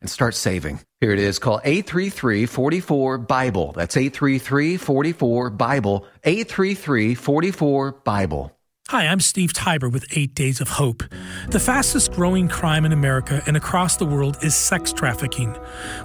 [0.00, 0.80] and start saving.
[1.00, 1.38] Here it is.
[1.38, 3.72] Call 833-44-BIBLE.
[3.72, 6.06] That's 833-44-BIBLE.
[6.24, 8.52] 833-44-BIBLE.
[8.88, 11.02] Hi, I'm Steve Tybor with 8 Days of Hope.
[11.48, 15.54] The fastest growing crime in America and across the world is sex trafficking.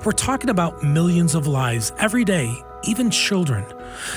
[0.03, 3.63] We're talking about millions of lives every day, even children.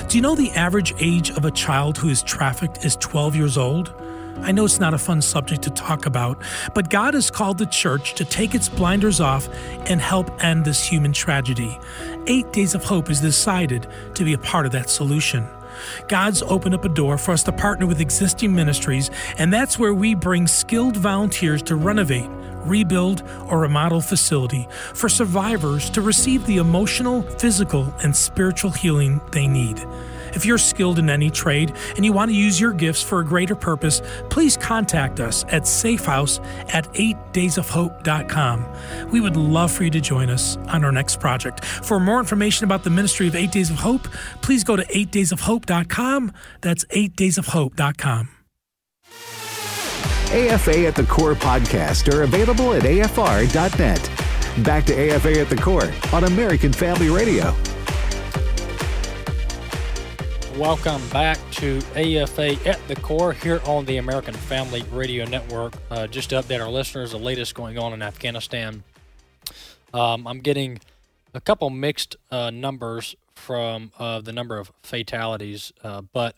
[0.09, 3.57] Do you know the average age of a child who is trafficked is 12 years
[3.57, 3.93] old?
[4.41, 6.41] I know it's not a fun subject to talk about,
[6.73, 9.49] but God has called the church to take its blinders off
[9.89, 11.79] and help end this human tragedy.
[12.27, 15.47] Eight Days of Hope is decided to be a part of that solution.
[16.07, 19.93] God's opened up a door for us to partner with existing ministries, and that's where
[19.93, 22.29] we bring skilled volunteers to renovate,
[22.65, 29.47] rebuild, or remodel facility for survivors to receive the emotional, physical, and spiritual healing they
[29.47, 29.85] need.
[30.37, 33.25] If you're skilled in any trade and you want to use your gifts for a
[33.25, 36.39] greater purpose, please contact us at safehouse
[36.71, 39.09] at 8daysofhope.com.
[39.09, 41.65] We would love for you to join us on our next project.
[41.65, 44.07] For more information about the ministry of 8 Days of Hope,
[44.43, 46.31] please go to 8daysofhope.com.
[46.61, 48.29] That's 8daysofhope.com.
[50.29, 54.63] AFA at the Core podcast are available at afr.net.
[54.63, 57.55] Back to AFA at the Core on American Family Radio.
[60.57, 65.75] Welcome back to AFA at the Core here on the American Family Radio Network.
[65.91, 68.83] Uh, just to update our listeners, the latest going on in Afghanistan.
[69.93, 70.79] Um, I'm getting
[71.35, 76.35] a couple mixed uh, numbers from uh, the number of fatalities, uh, but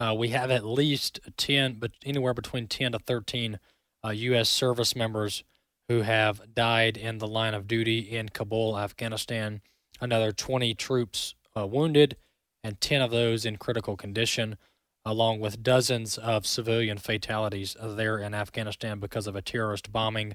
[0.00, 3.60] uh, we have at least 10, but anywhere between 10 to 13
[4.04, 4.40] U.S.
[4.40, 5.44] Uh, service members
[5.88, 9.60] who have died in the line of duty in Kabul, Afghanistan.
[10.00, 12.16] Another 20 troops wounded
[12.64, 14.56] and 10 of those in critical condition,
[15.04, 20.34] along with dozens of civilian fatalities there in Afghanistan because of a terrorist bombing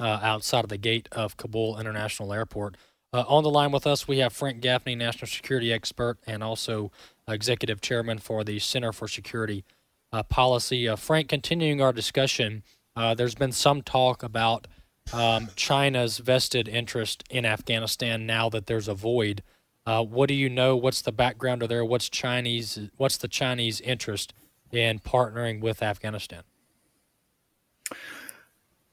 [0.00, 2.76] uh, outside of the gate of Kabul International Airport.
[3.12, 6.90] Uh, on the line with us, we have Frank Gaffney, national security expert and also
[7.28, 9.64] executive chairman for the Center for Security
[10.12, 10.88] uh, Policy.
[10.88, 12.62] Uh, Frank, continuing our discussion,
[12.96, 14.66] uh, there's been some talk about
[15.12, 19.42] um, China's vested interest in Afghanistan now that there's a void
[19.86, 20.76] uh, what do you know?
[20.76, 21.84] What's the background of there?
[21.84, 22.78] What's Chinese?
[22.96, 24.32] What's the Chinese interest
[24.72, 26.42] in partnering with Afghanistan?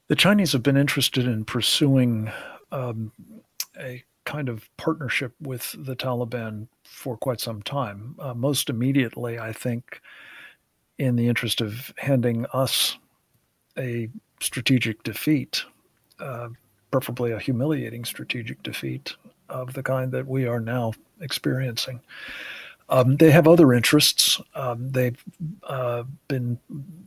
[0.08, 2.30] The Chinese have been interested in pursuing
[2.70, 3.12] um,
[3.78, 8.14] a kind of partnership with the Taliban for quite some time.
[8.18, 10.00] Uh, most immediately, I think,
[10.98, 12.98] in the interest of handing us
[13.78, 14.08] a
[14.40, 15.64] strategic defeat,
[16.20, 16.50] uh,
[16.90, 19.16] preferably a humiliating strategic defeat
[19.52, 22.00] of the kind that we are now experiencing.
[22.88, 24.40] Um, they have other interests.
[24.54, 25.22] Um, they've
[25.64, 26.58] uh, been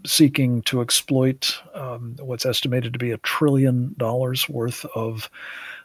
[0.05, 5.29] seeking to exploit um, what's estimated to be a trillion dollars worth of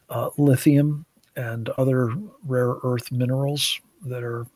[0.08, 1.04] uh, lithium
[1.36, 2.12] and other
[2.46, 4.46] rare earth minerals that are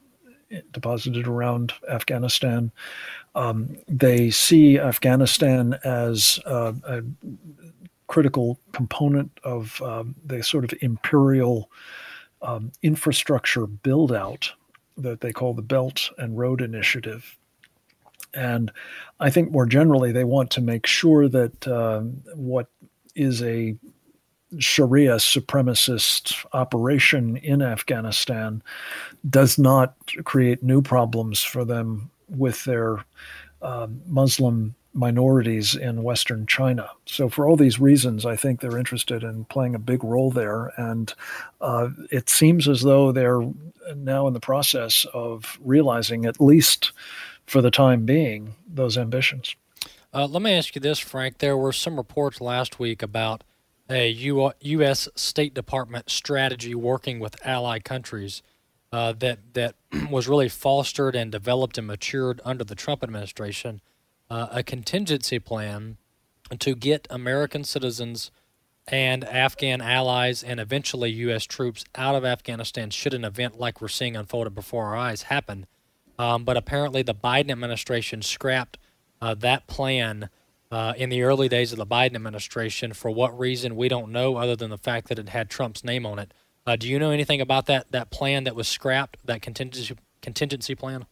[0.72, 2.70] deposited around Afghanistan.
[3.34, 7.02] Um, they see Afghanistan as uh, a
[8.06, 11.70] critical component of um, the sort of imperial
[12.42, 14.50] um, infrastructure build out
[14.96, 17.36] that they call the Belt and Road Initiative.
[18.32, 18.70] And
[19.20, 22.00] I think more generally, they want to make sure that uh,
[22.34, 22.68] what
[23.14, 23.76] is a
[24.58, 28.62] Sharia supremacist operation in Afghanistan
[29.28, 29.94] does not
[30.24, 33.04] create new problems for them with their
[33.62, 36.88] uh, Muslim minorities in Western China.
[37.04, 40.72] So, for all these reasons, I think they're interested in playing a big role there.
[40.76, 41.12] And
[41.60, 43.42] uh, it seems as though they're
[43.96, 46.92] now in the process of realizing, at least
[47.46, 49.56] for the time being, those ambitions.
[50.12, 51.38] Uh, let me ask you this, Frank.
[51.38, 53.42] There were some reports last week about
[53.90, 55.08] a U- U.S.
[55.16, 58.42] State Department strategy working with ally countries
[58.92, 59.74] uh, that that
[60.10, 63.80] was really fostered and developed and matured under the Trump administration.
[64.30, 65.96] Uh, a contingency plan
[66.58, 68.30] to get American citizens
[68.86, 71.44] and Afghan allies and eventually U.S.
[71.44, 75.66] troops out of Afghanistan should an event like we're seeing unfolded before our eyes happen.
[76.18, 78.78] Um, but apparently, the Biden administration scrapped
[79.20, 80.28] uh, that plan
[80.70, 82.92] uh, in the early days of the Biden administration.
[82.92, 86.06] For what reason, we don't know, other than the fact that it had Trump's name
[86.06, 86.32] on it.
[86.66, 90.74] Uh, do you know anything about that that plan that was scrapped, that contingency contingency
[90.74, 91.06] plan?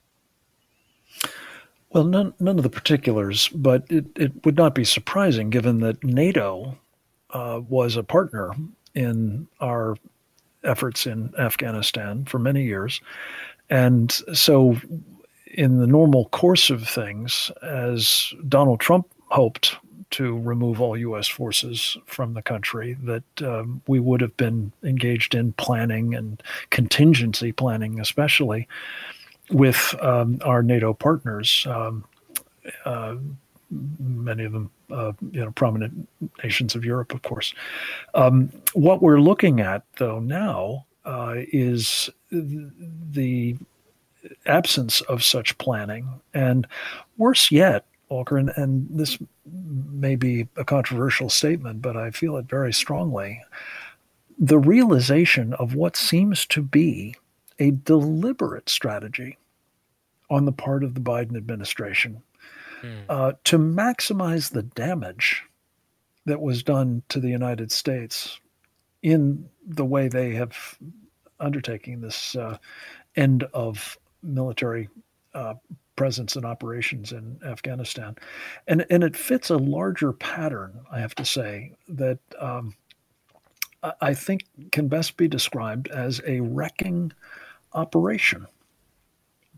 [1.93, 6.03] Well, none, none of the particulars, but it, it would not be surprising given that
[6.03, 6.79] NATO
[7.31, 8.53] uh, was a partner
[8.95, 9.97] in our
[10.65, 13.01] efforts in Afghanistan for many years.
[13.69, 14.81] And so,
[15.47, 19.77] in the normal course of things, as Donald Trump hoped
[20.13, 21.29] to remove all U.S.
[21.29, 27.53] forces from the country, that um, we would have been engaged in planning and contingency
[27.53, 28.67] planning, especially
[29.53, 31.67] with um, our NATO partners.
[31.69, 32.05] Um,
[32.85, 33.17] uh,
[33.99, 36.09] many of them, uh, you know, prominent
[36.43, 37.55] nations of Europe, of course.
[38.15, 43.57] Um, what we're looking at, though, now uh, is the
[44.47, 46.67] absence of such planning, and
[47.17, 52.47] worse yet, Walker, and, and this may be a controversial statement, but I feel it
[52.47, 53.43] very strongly.
[54.39, 57.15] The realization of what seems to be
[57.59, 59.39] a deliberate strategy
[60.33, 62.23] on the part of the Biden administration
[62.81, 62.89] hmm.
[63.09, 65.45] uh, to maximize the damage
[66.25, 68.41] that was done to the United States
[69.03, 70.79] in the way they have
[71.39, 72.57] undertaking this uh,
[73.15, 74.89] end of military
[75.35, 75.55] uh,
[75.97, 78.17] presence and operations in Afghanistan.
[78.67, 82.75] And, and it fits a larger pattern, I have to say, that um,
[84.01, 87.13] I think can best be described as a wrecking
[87.75, 88.47] operation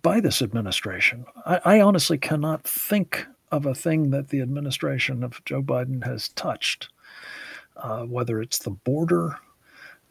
[0.04, 1.24] by this administration.
[1.46, 6.28] I, I honestly cannot think of a thing that the administration of Joe Biden has
[6.28, 6.90] touched,
[7.76, 9.38] uh, whether it's the border,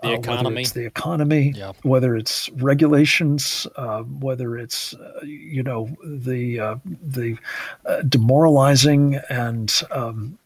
[0.02, 0.44] the uh, economy.
[0.46, 1.72] whether it's the economy, yeah.
[1.84, 7.38] whether it's regulations, uh, whether it's uh, you know the uh, the
[7.86, 10.38] uh, demoralizing and um,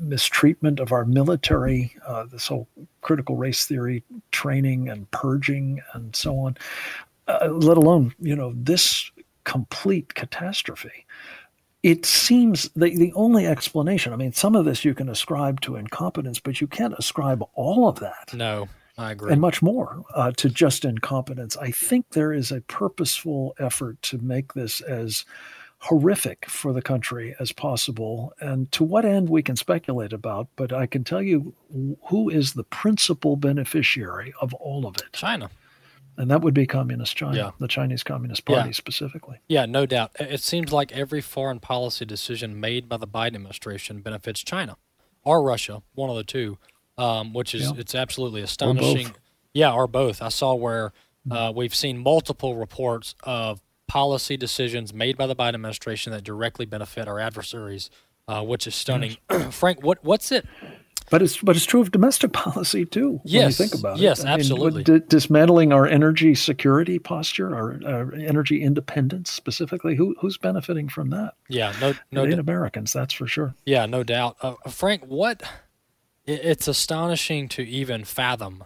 [0.00, 2.66] mistreatment of our military, uh, this whole
[3.00, 6.56] critical race theory training and purging and so on.
[7.28, 9.10] Let alone you know this
[9.44, 11.06] complete catastrophe
[11.82, 15.76] it seems the, the only explanation i mean some of this you can ascribe to
[15.76, 19.32] incompetence but you can't ascribe all of that no I agree.
[19.32, 21.56] And much more uh, to just incompetence.
[21.56, 25.24] I think there is a purposeful effort to make this as
[25.78, 28.32] horrific for the country as possible.
[28.40, 31.54] And to what end we can speculate about, but I can tell you
[32.04, 35.50] who is the principal beneficiary of all of it China.
[36.16, 37.50] And that would be Communist China, yeah.
[37.58, 38.72] the Chinese Communist Party yeah.
[38.72, 39.40] specifically.
[39.48, 40.12] Yeah, no doubt.
[40.20, 44.76] It seems like every foreign policy decision made by the Biden administration benefits China
[45.24, 46.58] or Russia, one of the two
[46.98, 47.72] um, which is yeah.
[47.78, 49.08] it's absolutely astonishing.
[49.08, 49.14] Or
[49.52, 50.22] yeah, or both.
[50.22, 50.92] I saw where
[51.30, 56.66] uh, we've seen multiple reports of policy decisions made by the Biden administration that directly
[56.66, 57.90] benefit our adversaries,
[58.28, 59.16] uh, which is stunning.
[59.50, 60.46] Frank, what what's it?
[61.10, 63.20] But it's but it's true of domestic policy too.
[63.24, 64.24] Yes, when you think about yes, it.
[64.24, 64.84] Yes, absolutely.
[64.84, 69.96] Mean, d- dismantling our energy security posture, our, our, energy independence specifically.
[69.96, 71.34] Who who's benefiting from that?
[71.48, 73.54] Yeah, no, no, d- Americans, that's for sure.
[73.66, 74.36] Yeah, no doubt.
[74.40, 75.42] Uh, Frank, what
[76.26, 78.64] it's astonishing to even fathom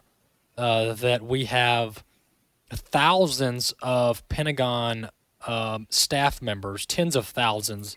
[0.56, 2.04] uh, that we have
[2.70, 5.10] thousands of Pentagon
[5.46, 7.96] um, staff members, tens of thousands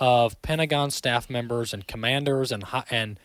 [0.00, 3.18] of Pentagon staff members and commanders and and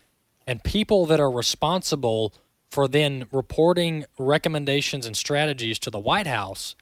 [0.45, 2.33] and people that are responsible
[2.69, 6.75] for then reporting recommendations and strategies to the White House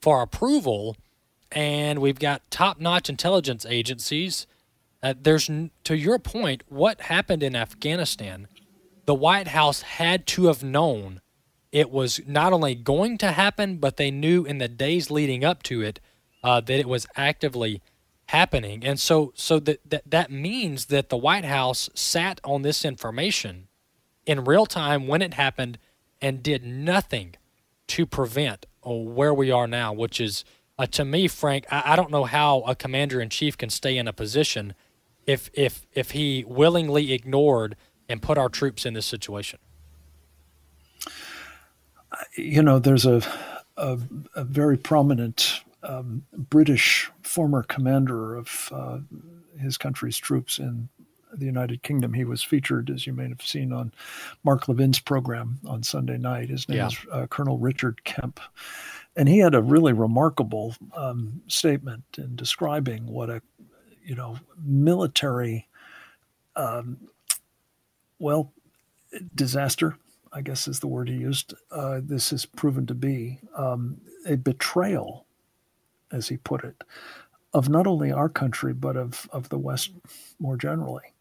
[0.00, 0.96] for approval
[1.52, 4.46] and we've got top-notch intelligence agencies.
[5.02, 5.48] Uh, there's,
[5.84, 8.48] to your point, what happened in Afghanistan.
[9.04, 11.20] The White House had to have known
[11.72, 15.62] it was not only going to happen, but they knew in the days leading up
[15.64, 16.00] to it
[16.42, 17.82] uh, that it was actively
[18.26, 18.84] happening.
[18.84, 23.68] And so, so that, that that means that the White House sat on this information
[24.24, 25.78] in real time when it happened
[26.20, 27.36] and did nothing
[27.88, 30.44] to prevent uh, where we are now, which is
[30.78, 33.96] uh, to me, Frank, I, I don't know how a commander in chief can stay
[33.96, 34.74] in a position
[35.26, 37.76] if if if he willingly ignored
[38.08, 39.58] and put our troops in this situation.
[42.36, 43.22] You know, there's a
[43.76, 43.98] a,
[44.34, 48.98] a very prominent um, British former commander of uh,
[49.60, 50.88] his country's troops in
[51.34, 52.14] the United Kingdom.
[52.14, 53.92] He was featured, as you may have seen, on
[54.42, 56.48] Mark Levin's program on Sunday night.
[56.48, 56.86] His name yeah.
[56.86, 58.40] is uh, Colonel Richard Kemp.
[59.16, 63.42] And he had a really remarkable um, statement in describing what a,
[64.02, 65.68] you know, military,
[66.54, 66.96] um,
[68.18, 68.50] well,
[69.34, 69.98] disaster,
[70.32, 71.52] I guess is the word he used.
[71.70, 75.26] Uh, this has proven to be um, a betrayal,
[76.12, 76.82] as he put it,
[77.56, 79.90] of not only our country, but of, of the West
[80.38, 81.14] more generally.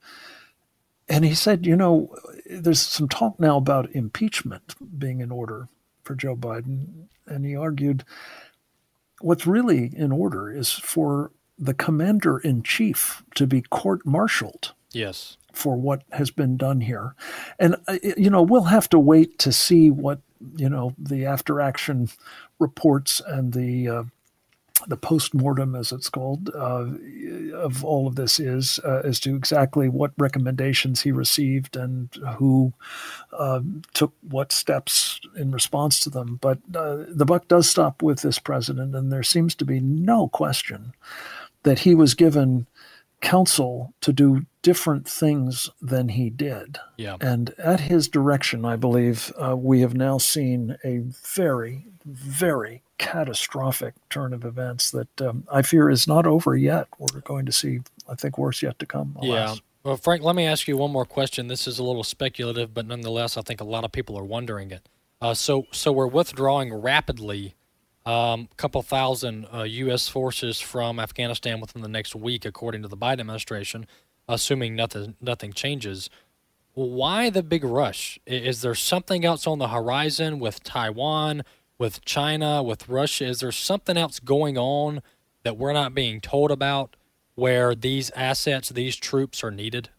[1.08, 2.14] And he said, you know,
[2.46, 5.70] there's some talk now about impeachment being in order
[6.04, 7.08] for Joe Biden.
[7.26, 8.04] And he argued
[9.22, 14.74] what's really in order is for the commander in chief to be court martialed.
[14.92, 15.38] Yes.
[15.54, 17.16] For what has been done here.
[17.60, 20.20] And, uh, you know, we'll have to wait to see what,
[20.58, 22.10] you know, the after action
[22.60, 24.04] reports and the uh,
[24.88, 26.86] the post-mortem, as it's called, uh,
[27.54, 32.74] of all of this is uh, as to exactly what recommendations he received and who
[33.34, 33.62] uh,
[33.94, 36.38] took what steps in response to them.
[36.42, 40.28] But uh, the buck does stop with this president, and there seems to be no
[40.28, 40.94] question
[41.64, 42.68] that he was given
[43.22, 46.78] counsel to do different things than he did.
[46.98, 47.18] Yeah.
[47.20, 53.94] And at his direction, I believe uh, we have now seen a very, very catastrophic
[54.10, 56.88] turn of events that um, I fear is not over yet.
[56.98, 59.18] We're going to see, I think, worse yet to come.
[59.22, 59.56] Alas.
[59.56, 59.62] Yeah.
[59.84, 61.48] Well, Frank, let me ask you one more question.
[61.48, 64.72] This is a little speculative, but nonetheless, I think a lot of people are wondering
[64.72, 64.90] it.
[65.22, 67.56] Uh, so, so we're withdrawing rapidly.
[68.08, 70.08] A um, couple thousand uh, U.S.
[70.08, 73.88] forces from Afghanistan within the next week, according to the Biden administration,
[74.30, 76.12] assuming nothing nothing changes.
[76.74, 78.20] Why the big rush?
[78.28, 81.44] Is there something else on the horizon with Taiwan?
[81.78, 83.26] With China, with Russia?
[83.26, 85.02] Is there something else going on
[85.44, 86.96] that we're not being told about
[87.36, 89.90] where these assets, these troops are needed?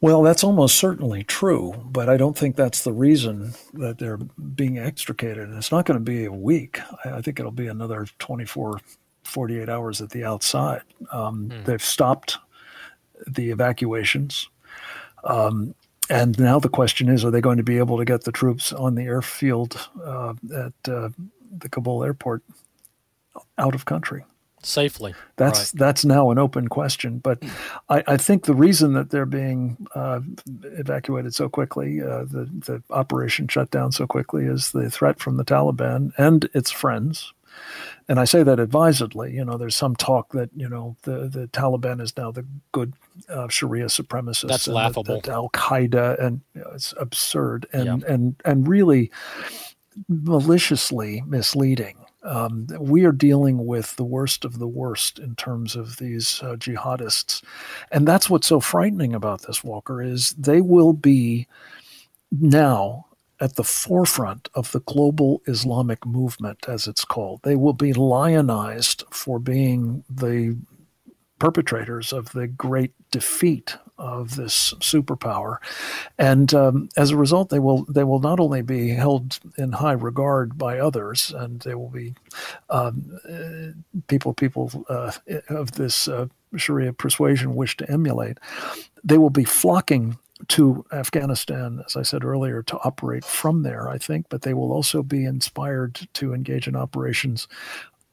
[0.00, 4.78] Well, that's almost certainly true, but I don't think that's the reason that they're being
[4.78, 5.48] extricated.
[5.48, 6.78] And It's not going to be a week.
[7.04, 8.80] I think it'll be another 24,
[9.24, 10.82] 48 hours at the outside.
[11.10, 11.64] Um, hmm.
[11.64, 12.38] They've stopped
[13.26, 14.48] the evacuations.
[15.24, 15.74] Um,
[16.08, 18.72] and now the question is, are they going to be able to get the troops
[18.72, 21.10] on the airfield uh, at uh,
[21.56, 22.42] the Kabul airport
[23.56, 24.24] out of country
[24.62, 25.14] safely?
[25.36, 25.72] That's right.
[25.74, 27.18] that's now an open question.
[27.18, 27.42] But
[27.88, 30.20] I, I, think the reason that they're being uh,
[30.62, 35.36] evacuated so quickly, uh, the the operation shut down so quickly, is the threat from
[35.36, 37.32] the Taliban and its friends
[38.08, 39.34] and I say that advisedly.
[39.34, 42.94] You know, there's some talk that you know the the Taliban is now the good
[43.28, 44.48] uh, Sharia supremacists.
[44.48, 45.20] That's laughable.
[45.28, 48.12] Al Qaeda, and you know, it's absurd and yeah.
[48.12, 49.10] and and really
[50.08, 51.96] maliciously misleading.
[52.24, 56.56] Um, we are dealing with the worst of the worst in terms of these uh,
[56.56, 57.42] jihadists,
[57.90, 60.02] and that's what's so frightening about this, Walker.
[60.02, 61.46] Is they will be
[62.30, 63.06] now
[63.40, 67.40] at the forefront of the global Islamic movement, as it's called.
[67.42, 70.56] They will be lionized for being the
[71.38, 75.58] perpetrators of the great defeat of this superpower,
[76.18, 79.92] and um, as a result, they will they will not only be held in high
[79.92, 82.14] regard by others, and they will be
[82.70, 83.72] um, uh,
[84.06, 85.12] people people uh,
[85.48, 86.26] of this uh,
[86.56, 88.38] Sharia persuasion wish to emulate.
[89.04, 90.18] They will be flocking
[90.48, 94.72] to Afghanistan, as I said earlier, to operate from there, I think, but they will
[94.72, 97.48] also be inspired to engage in operations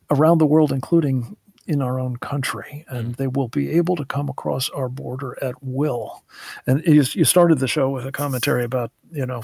[0.09, 1.37] around the world, including
[1.67, 3.15] in our own country, and mm.
[3.17, 6.23] they will be able to come across our border at will.
[6.67, 9.43] And you, you, started the show with a commentary about you know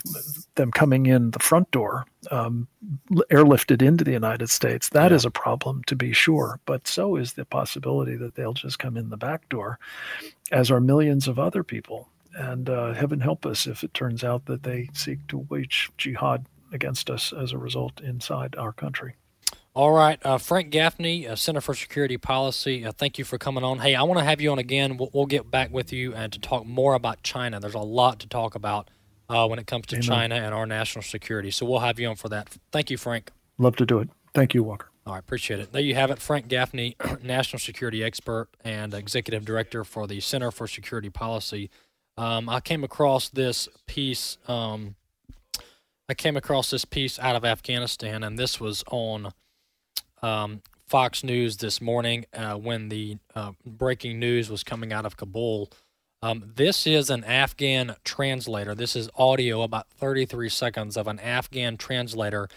[0.55, 2.67] them coming in the front door, um,
[3.31, 4.89] airlifted into the United States.
[4.89, 5.15] That yeah.
[5.15, 8.97] is a problem to be sure, but so is the possibility that they'll just come
[8.97, 9.79] in the back door,
[10.51, 14.45] as are millions of other people and uh, heaven help us if it turns out
[14.45, 19.15] that they seek to wage jihad against us as a result inside our country.
[19.73, 22.85] All right, uh, Frank Gaffney, uh, Center for Security Policy.
[22.85, 23.79] Uh, thank you for coming on.
[23.79, 24.97] Hey, I want to have you on again.
[24.97, 27.57] We'll, we'll, get back with you and to talk more about China.
[27.57, 28.89] There's a lot to talk about
[29.29, 30.03] uh, when it comes to Amen.
[30.03, 31.51] China and our national security.
[31.51, 32.49] So we'll have you on for that.
[32.73, 33.31] Thank you, Frank.
[33.57, 34.09] Love to do it.
[34.33, 34.89] Thank you, Walker.
[35.05, 35.71] All right, appreciate it.
[35.71, 40.51] There you have it, Frank Gaffney, national security expert and executive director for the Center
[40.51, 41.69] for Security Policy.
[42.17, 44.37] Um, I came across this piece.
[44.49, 44.95] Um,
[46.09, 49.31] I came across this piece out of Afghanistan, and this was on
[50.21, 55.17] um, Fox News this morning uh, when the uh, breaking news was coming out of
[55.17, 55.69] Kabul.
[56.21, 58.75] Um, this is an Afghan translator.
[58.75, 62.47] This is audio, about 33 seconds of an Afghan translator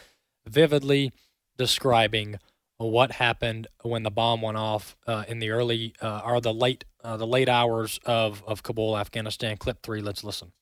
[0.46, 1.12] vividly
[1.56, 2.38] describing
[2.76, 6.84] what happened when the bomb went off uh, in the early uh, or the late
[7.02, 9.56] uh, the late hours of, of Kabul, Afghanistan.
[9.56, 10.00] Clip three.
[10.00, 10.52] Let's listen.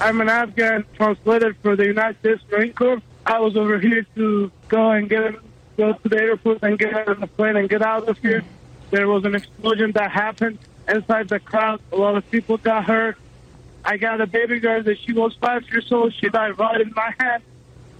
[0.00, 3.02] I'm an Afghan translator for the United States Marine Corps.
[3.24, 5.36] I was over here to go and get
[5.76, 8.44] go to the airport and get on the plane and get out of here.
[8.90, 10.58] There was an explosion that happened
[10.88, 11.80] inside the crowd.
[11.92, 13.16] A lot of people got hurt.
[13.84, 16.14] I got a baby girl that she was five years old.
[16.14, 17.42] She died right in my hand.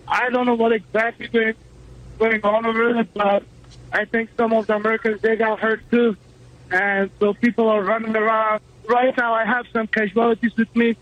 [0.07, 1.55] I don't know what exactly going
[2.19, 3.43] going on over there, but
[3.93, 6.17] I think some of the Americans they got hurt too,
[6.71, 8.61] and so people are running around.
[8.89, 10.97] Right now, I have some casualties with me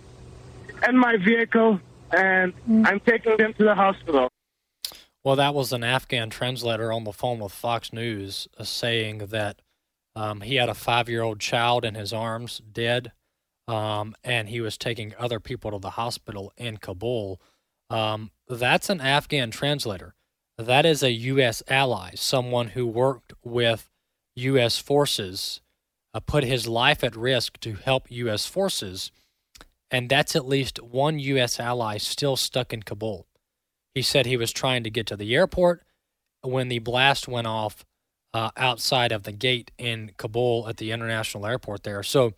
[0.83, 2.87] and my vehicle, and mm.
[2.87, 4.31] I'm taking them to the hospital.
[5.23, 9.61] Well, that was an Afghan translator on the phone with Fox News uh, saying that
[10.16, 13.12] um, he had a five year old child in his arms, dead,
[13.68, 17.41] um, and he was taking other people to the hospital in Kabul.
[17.91, 20.14] Um, that's an Afghan translator.
[20.57, 21.62] That is a U.S.
[21.68, 23.91] ally, someone who worked with
[24.37, 24.79] U.S.
[24.79, 25.61] forces,
[26.14, 28.47] uh, put his life at risk to help U.S.
[28.47, 29.11] forces,
[29.91, 31.61] and that's at least one U.S.
[31.61, 33.27] ally still stuck in Kabul.
[33.95, 35.82] He said he was trying to get to the airport
[36.43, 37.84] when the blast went off
[38.32, 42.03] uh, outside of the gate in Kabul at the international airport there.
[42.03, 42.34] So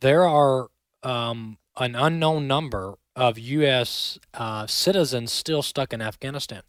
[0.00, 0.68] there are
[1.02, 4.18] um, an unknown number of U.S.
[4.32, 6.62] Uh, citizens still stuck in Afghanistan.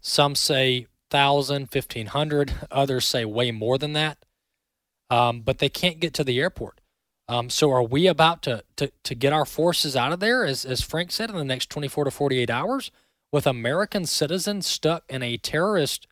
[0.00, 2.54] Some say 1,000, 1,500.
[2.70, 4.18] Others say way more than that.
[5.10, 6.80] Um, but they can't get to the airport.
[7.28, 10.64] Um, so are we about to, to, to get our forces out of there, as,
[10.64, 12.90] as Frank said, in the next 24 to 48 hours,
[13.30, 16.06] with American citizens stuck in a terrorist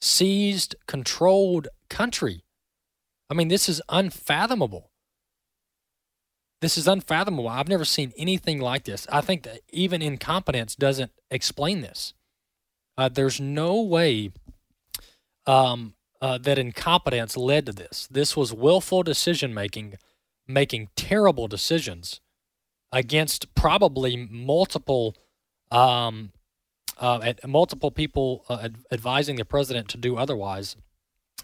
[0.00, 2.44] seized, controlled country?
[3.28, 4.90] I mean, this is unfathomable.
[6.62, 7.48] This is unfathomable.
[7.48, 9.06] I've never seen anything like this.
[9.10, 12.14] I think that even incompetence doesn't explain this.
[12.96, 14.30] Uh, there's no way
[15.44, 18.06] um, uh, that incompetence led to this.
[18.10, 19.96] This was willful decision making,
[20.46, 22.20] making terrible decisions
[22.92, 25.16] against probably multiple
[25.70, 26.32] um,
[26.98, 30.76] uh, multiple people uh, advising the president to do otherwise.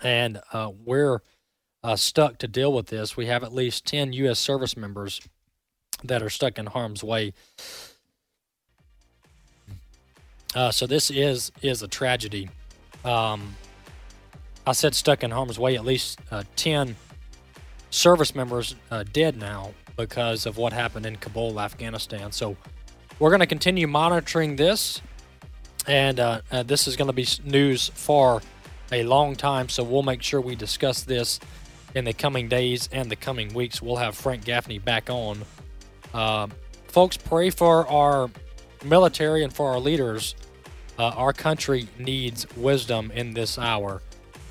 [0.03, 1.21] And uh, we're
[1.83, 3.17] uh, stuck to deal with this.
[3.17, 4.39] We have at least 10 U.S.
[4.39, 5.21] service members
[6.05, 7.33] that are stuck in harm's way.
[10.55, 12.49] Uh, so this is is a tragedy.
[13.05, 13.57] Um,
[14.67, 15.77] I said stuck in harm's way.
[15.77, 16.97] At least uh, 10
[17.91, 22.33] service members uh, dead now because of what happened in Kabul, Afghanistan.
[22.33, 22.57] So
[23.19, 25.03] we're going to continue monitoring this,
[25.87, 28.43] and uh, uh, this is going to be news for
[28.93, 29.69] a long time.
[29.69, 31.41] So we'll make sure we discuss this
[31.95, 33.83] in the coming days and the coming weeks.
[33.83, 35.43] We'll have Frank Gaffney back on.
[36.15, 36.47] Uh,
[36.87, 38.31] folks, pray for our
[38.85, 40.35] military and for our leaders.
[40.99, 44.03] Uh, our country needs wisdom in this hour.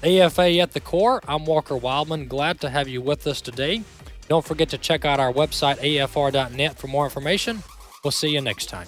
[0.03, 2.27] AFA at the core, I'm Walker Wildmon.
[2.27, 3.81] Glad to have you with us today.
[4.27, 7.63] Don't forget to check out our website, afr.net, for more information.
[8.03, 8.87] We'll see you next time.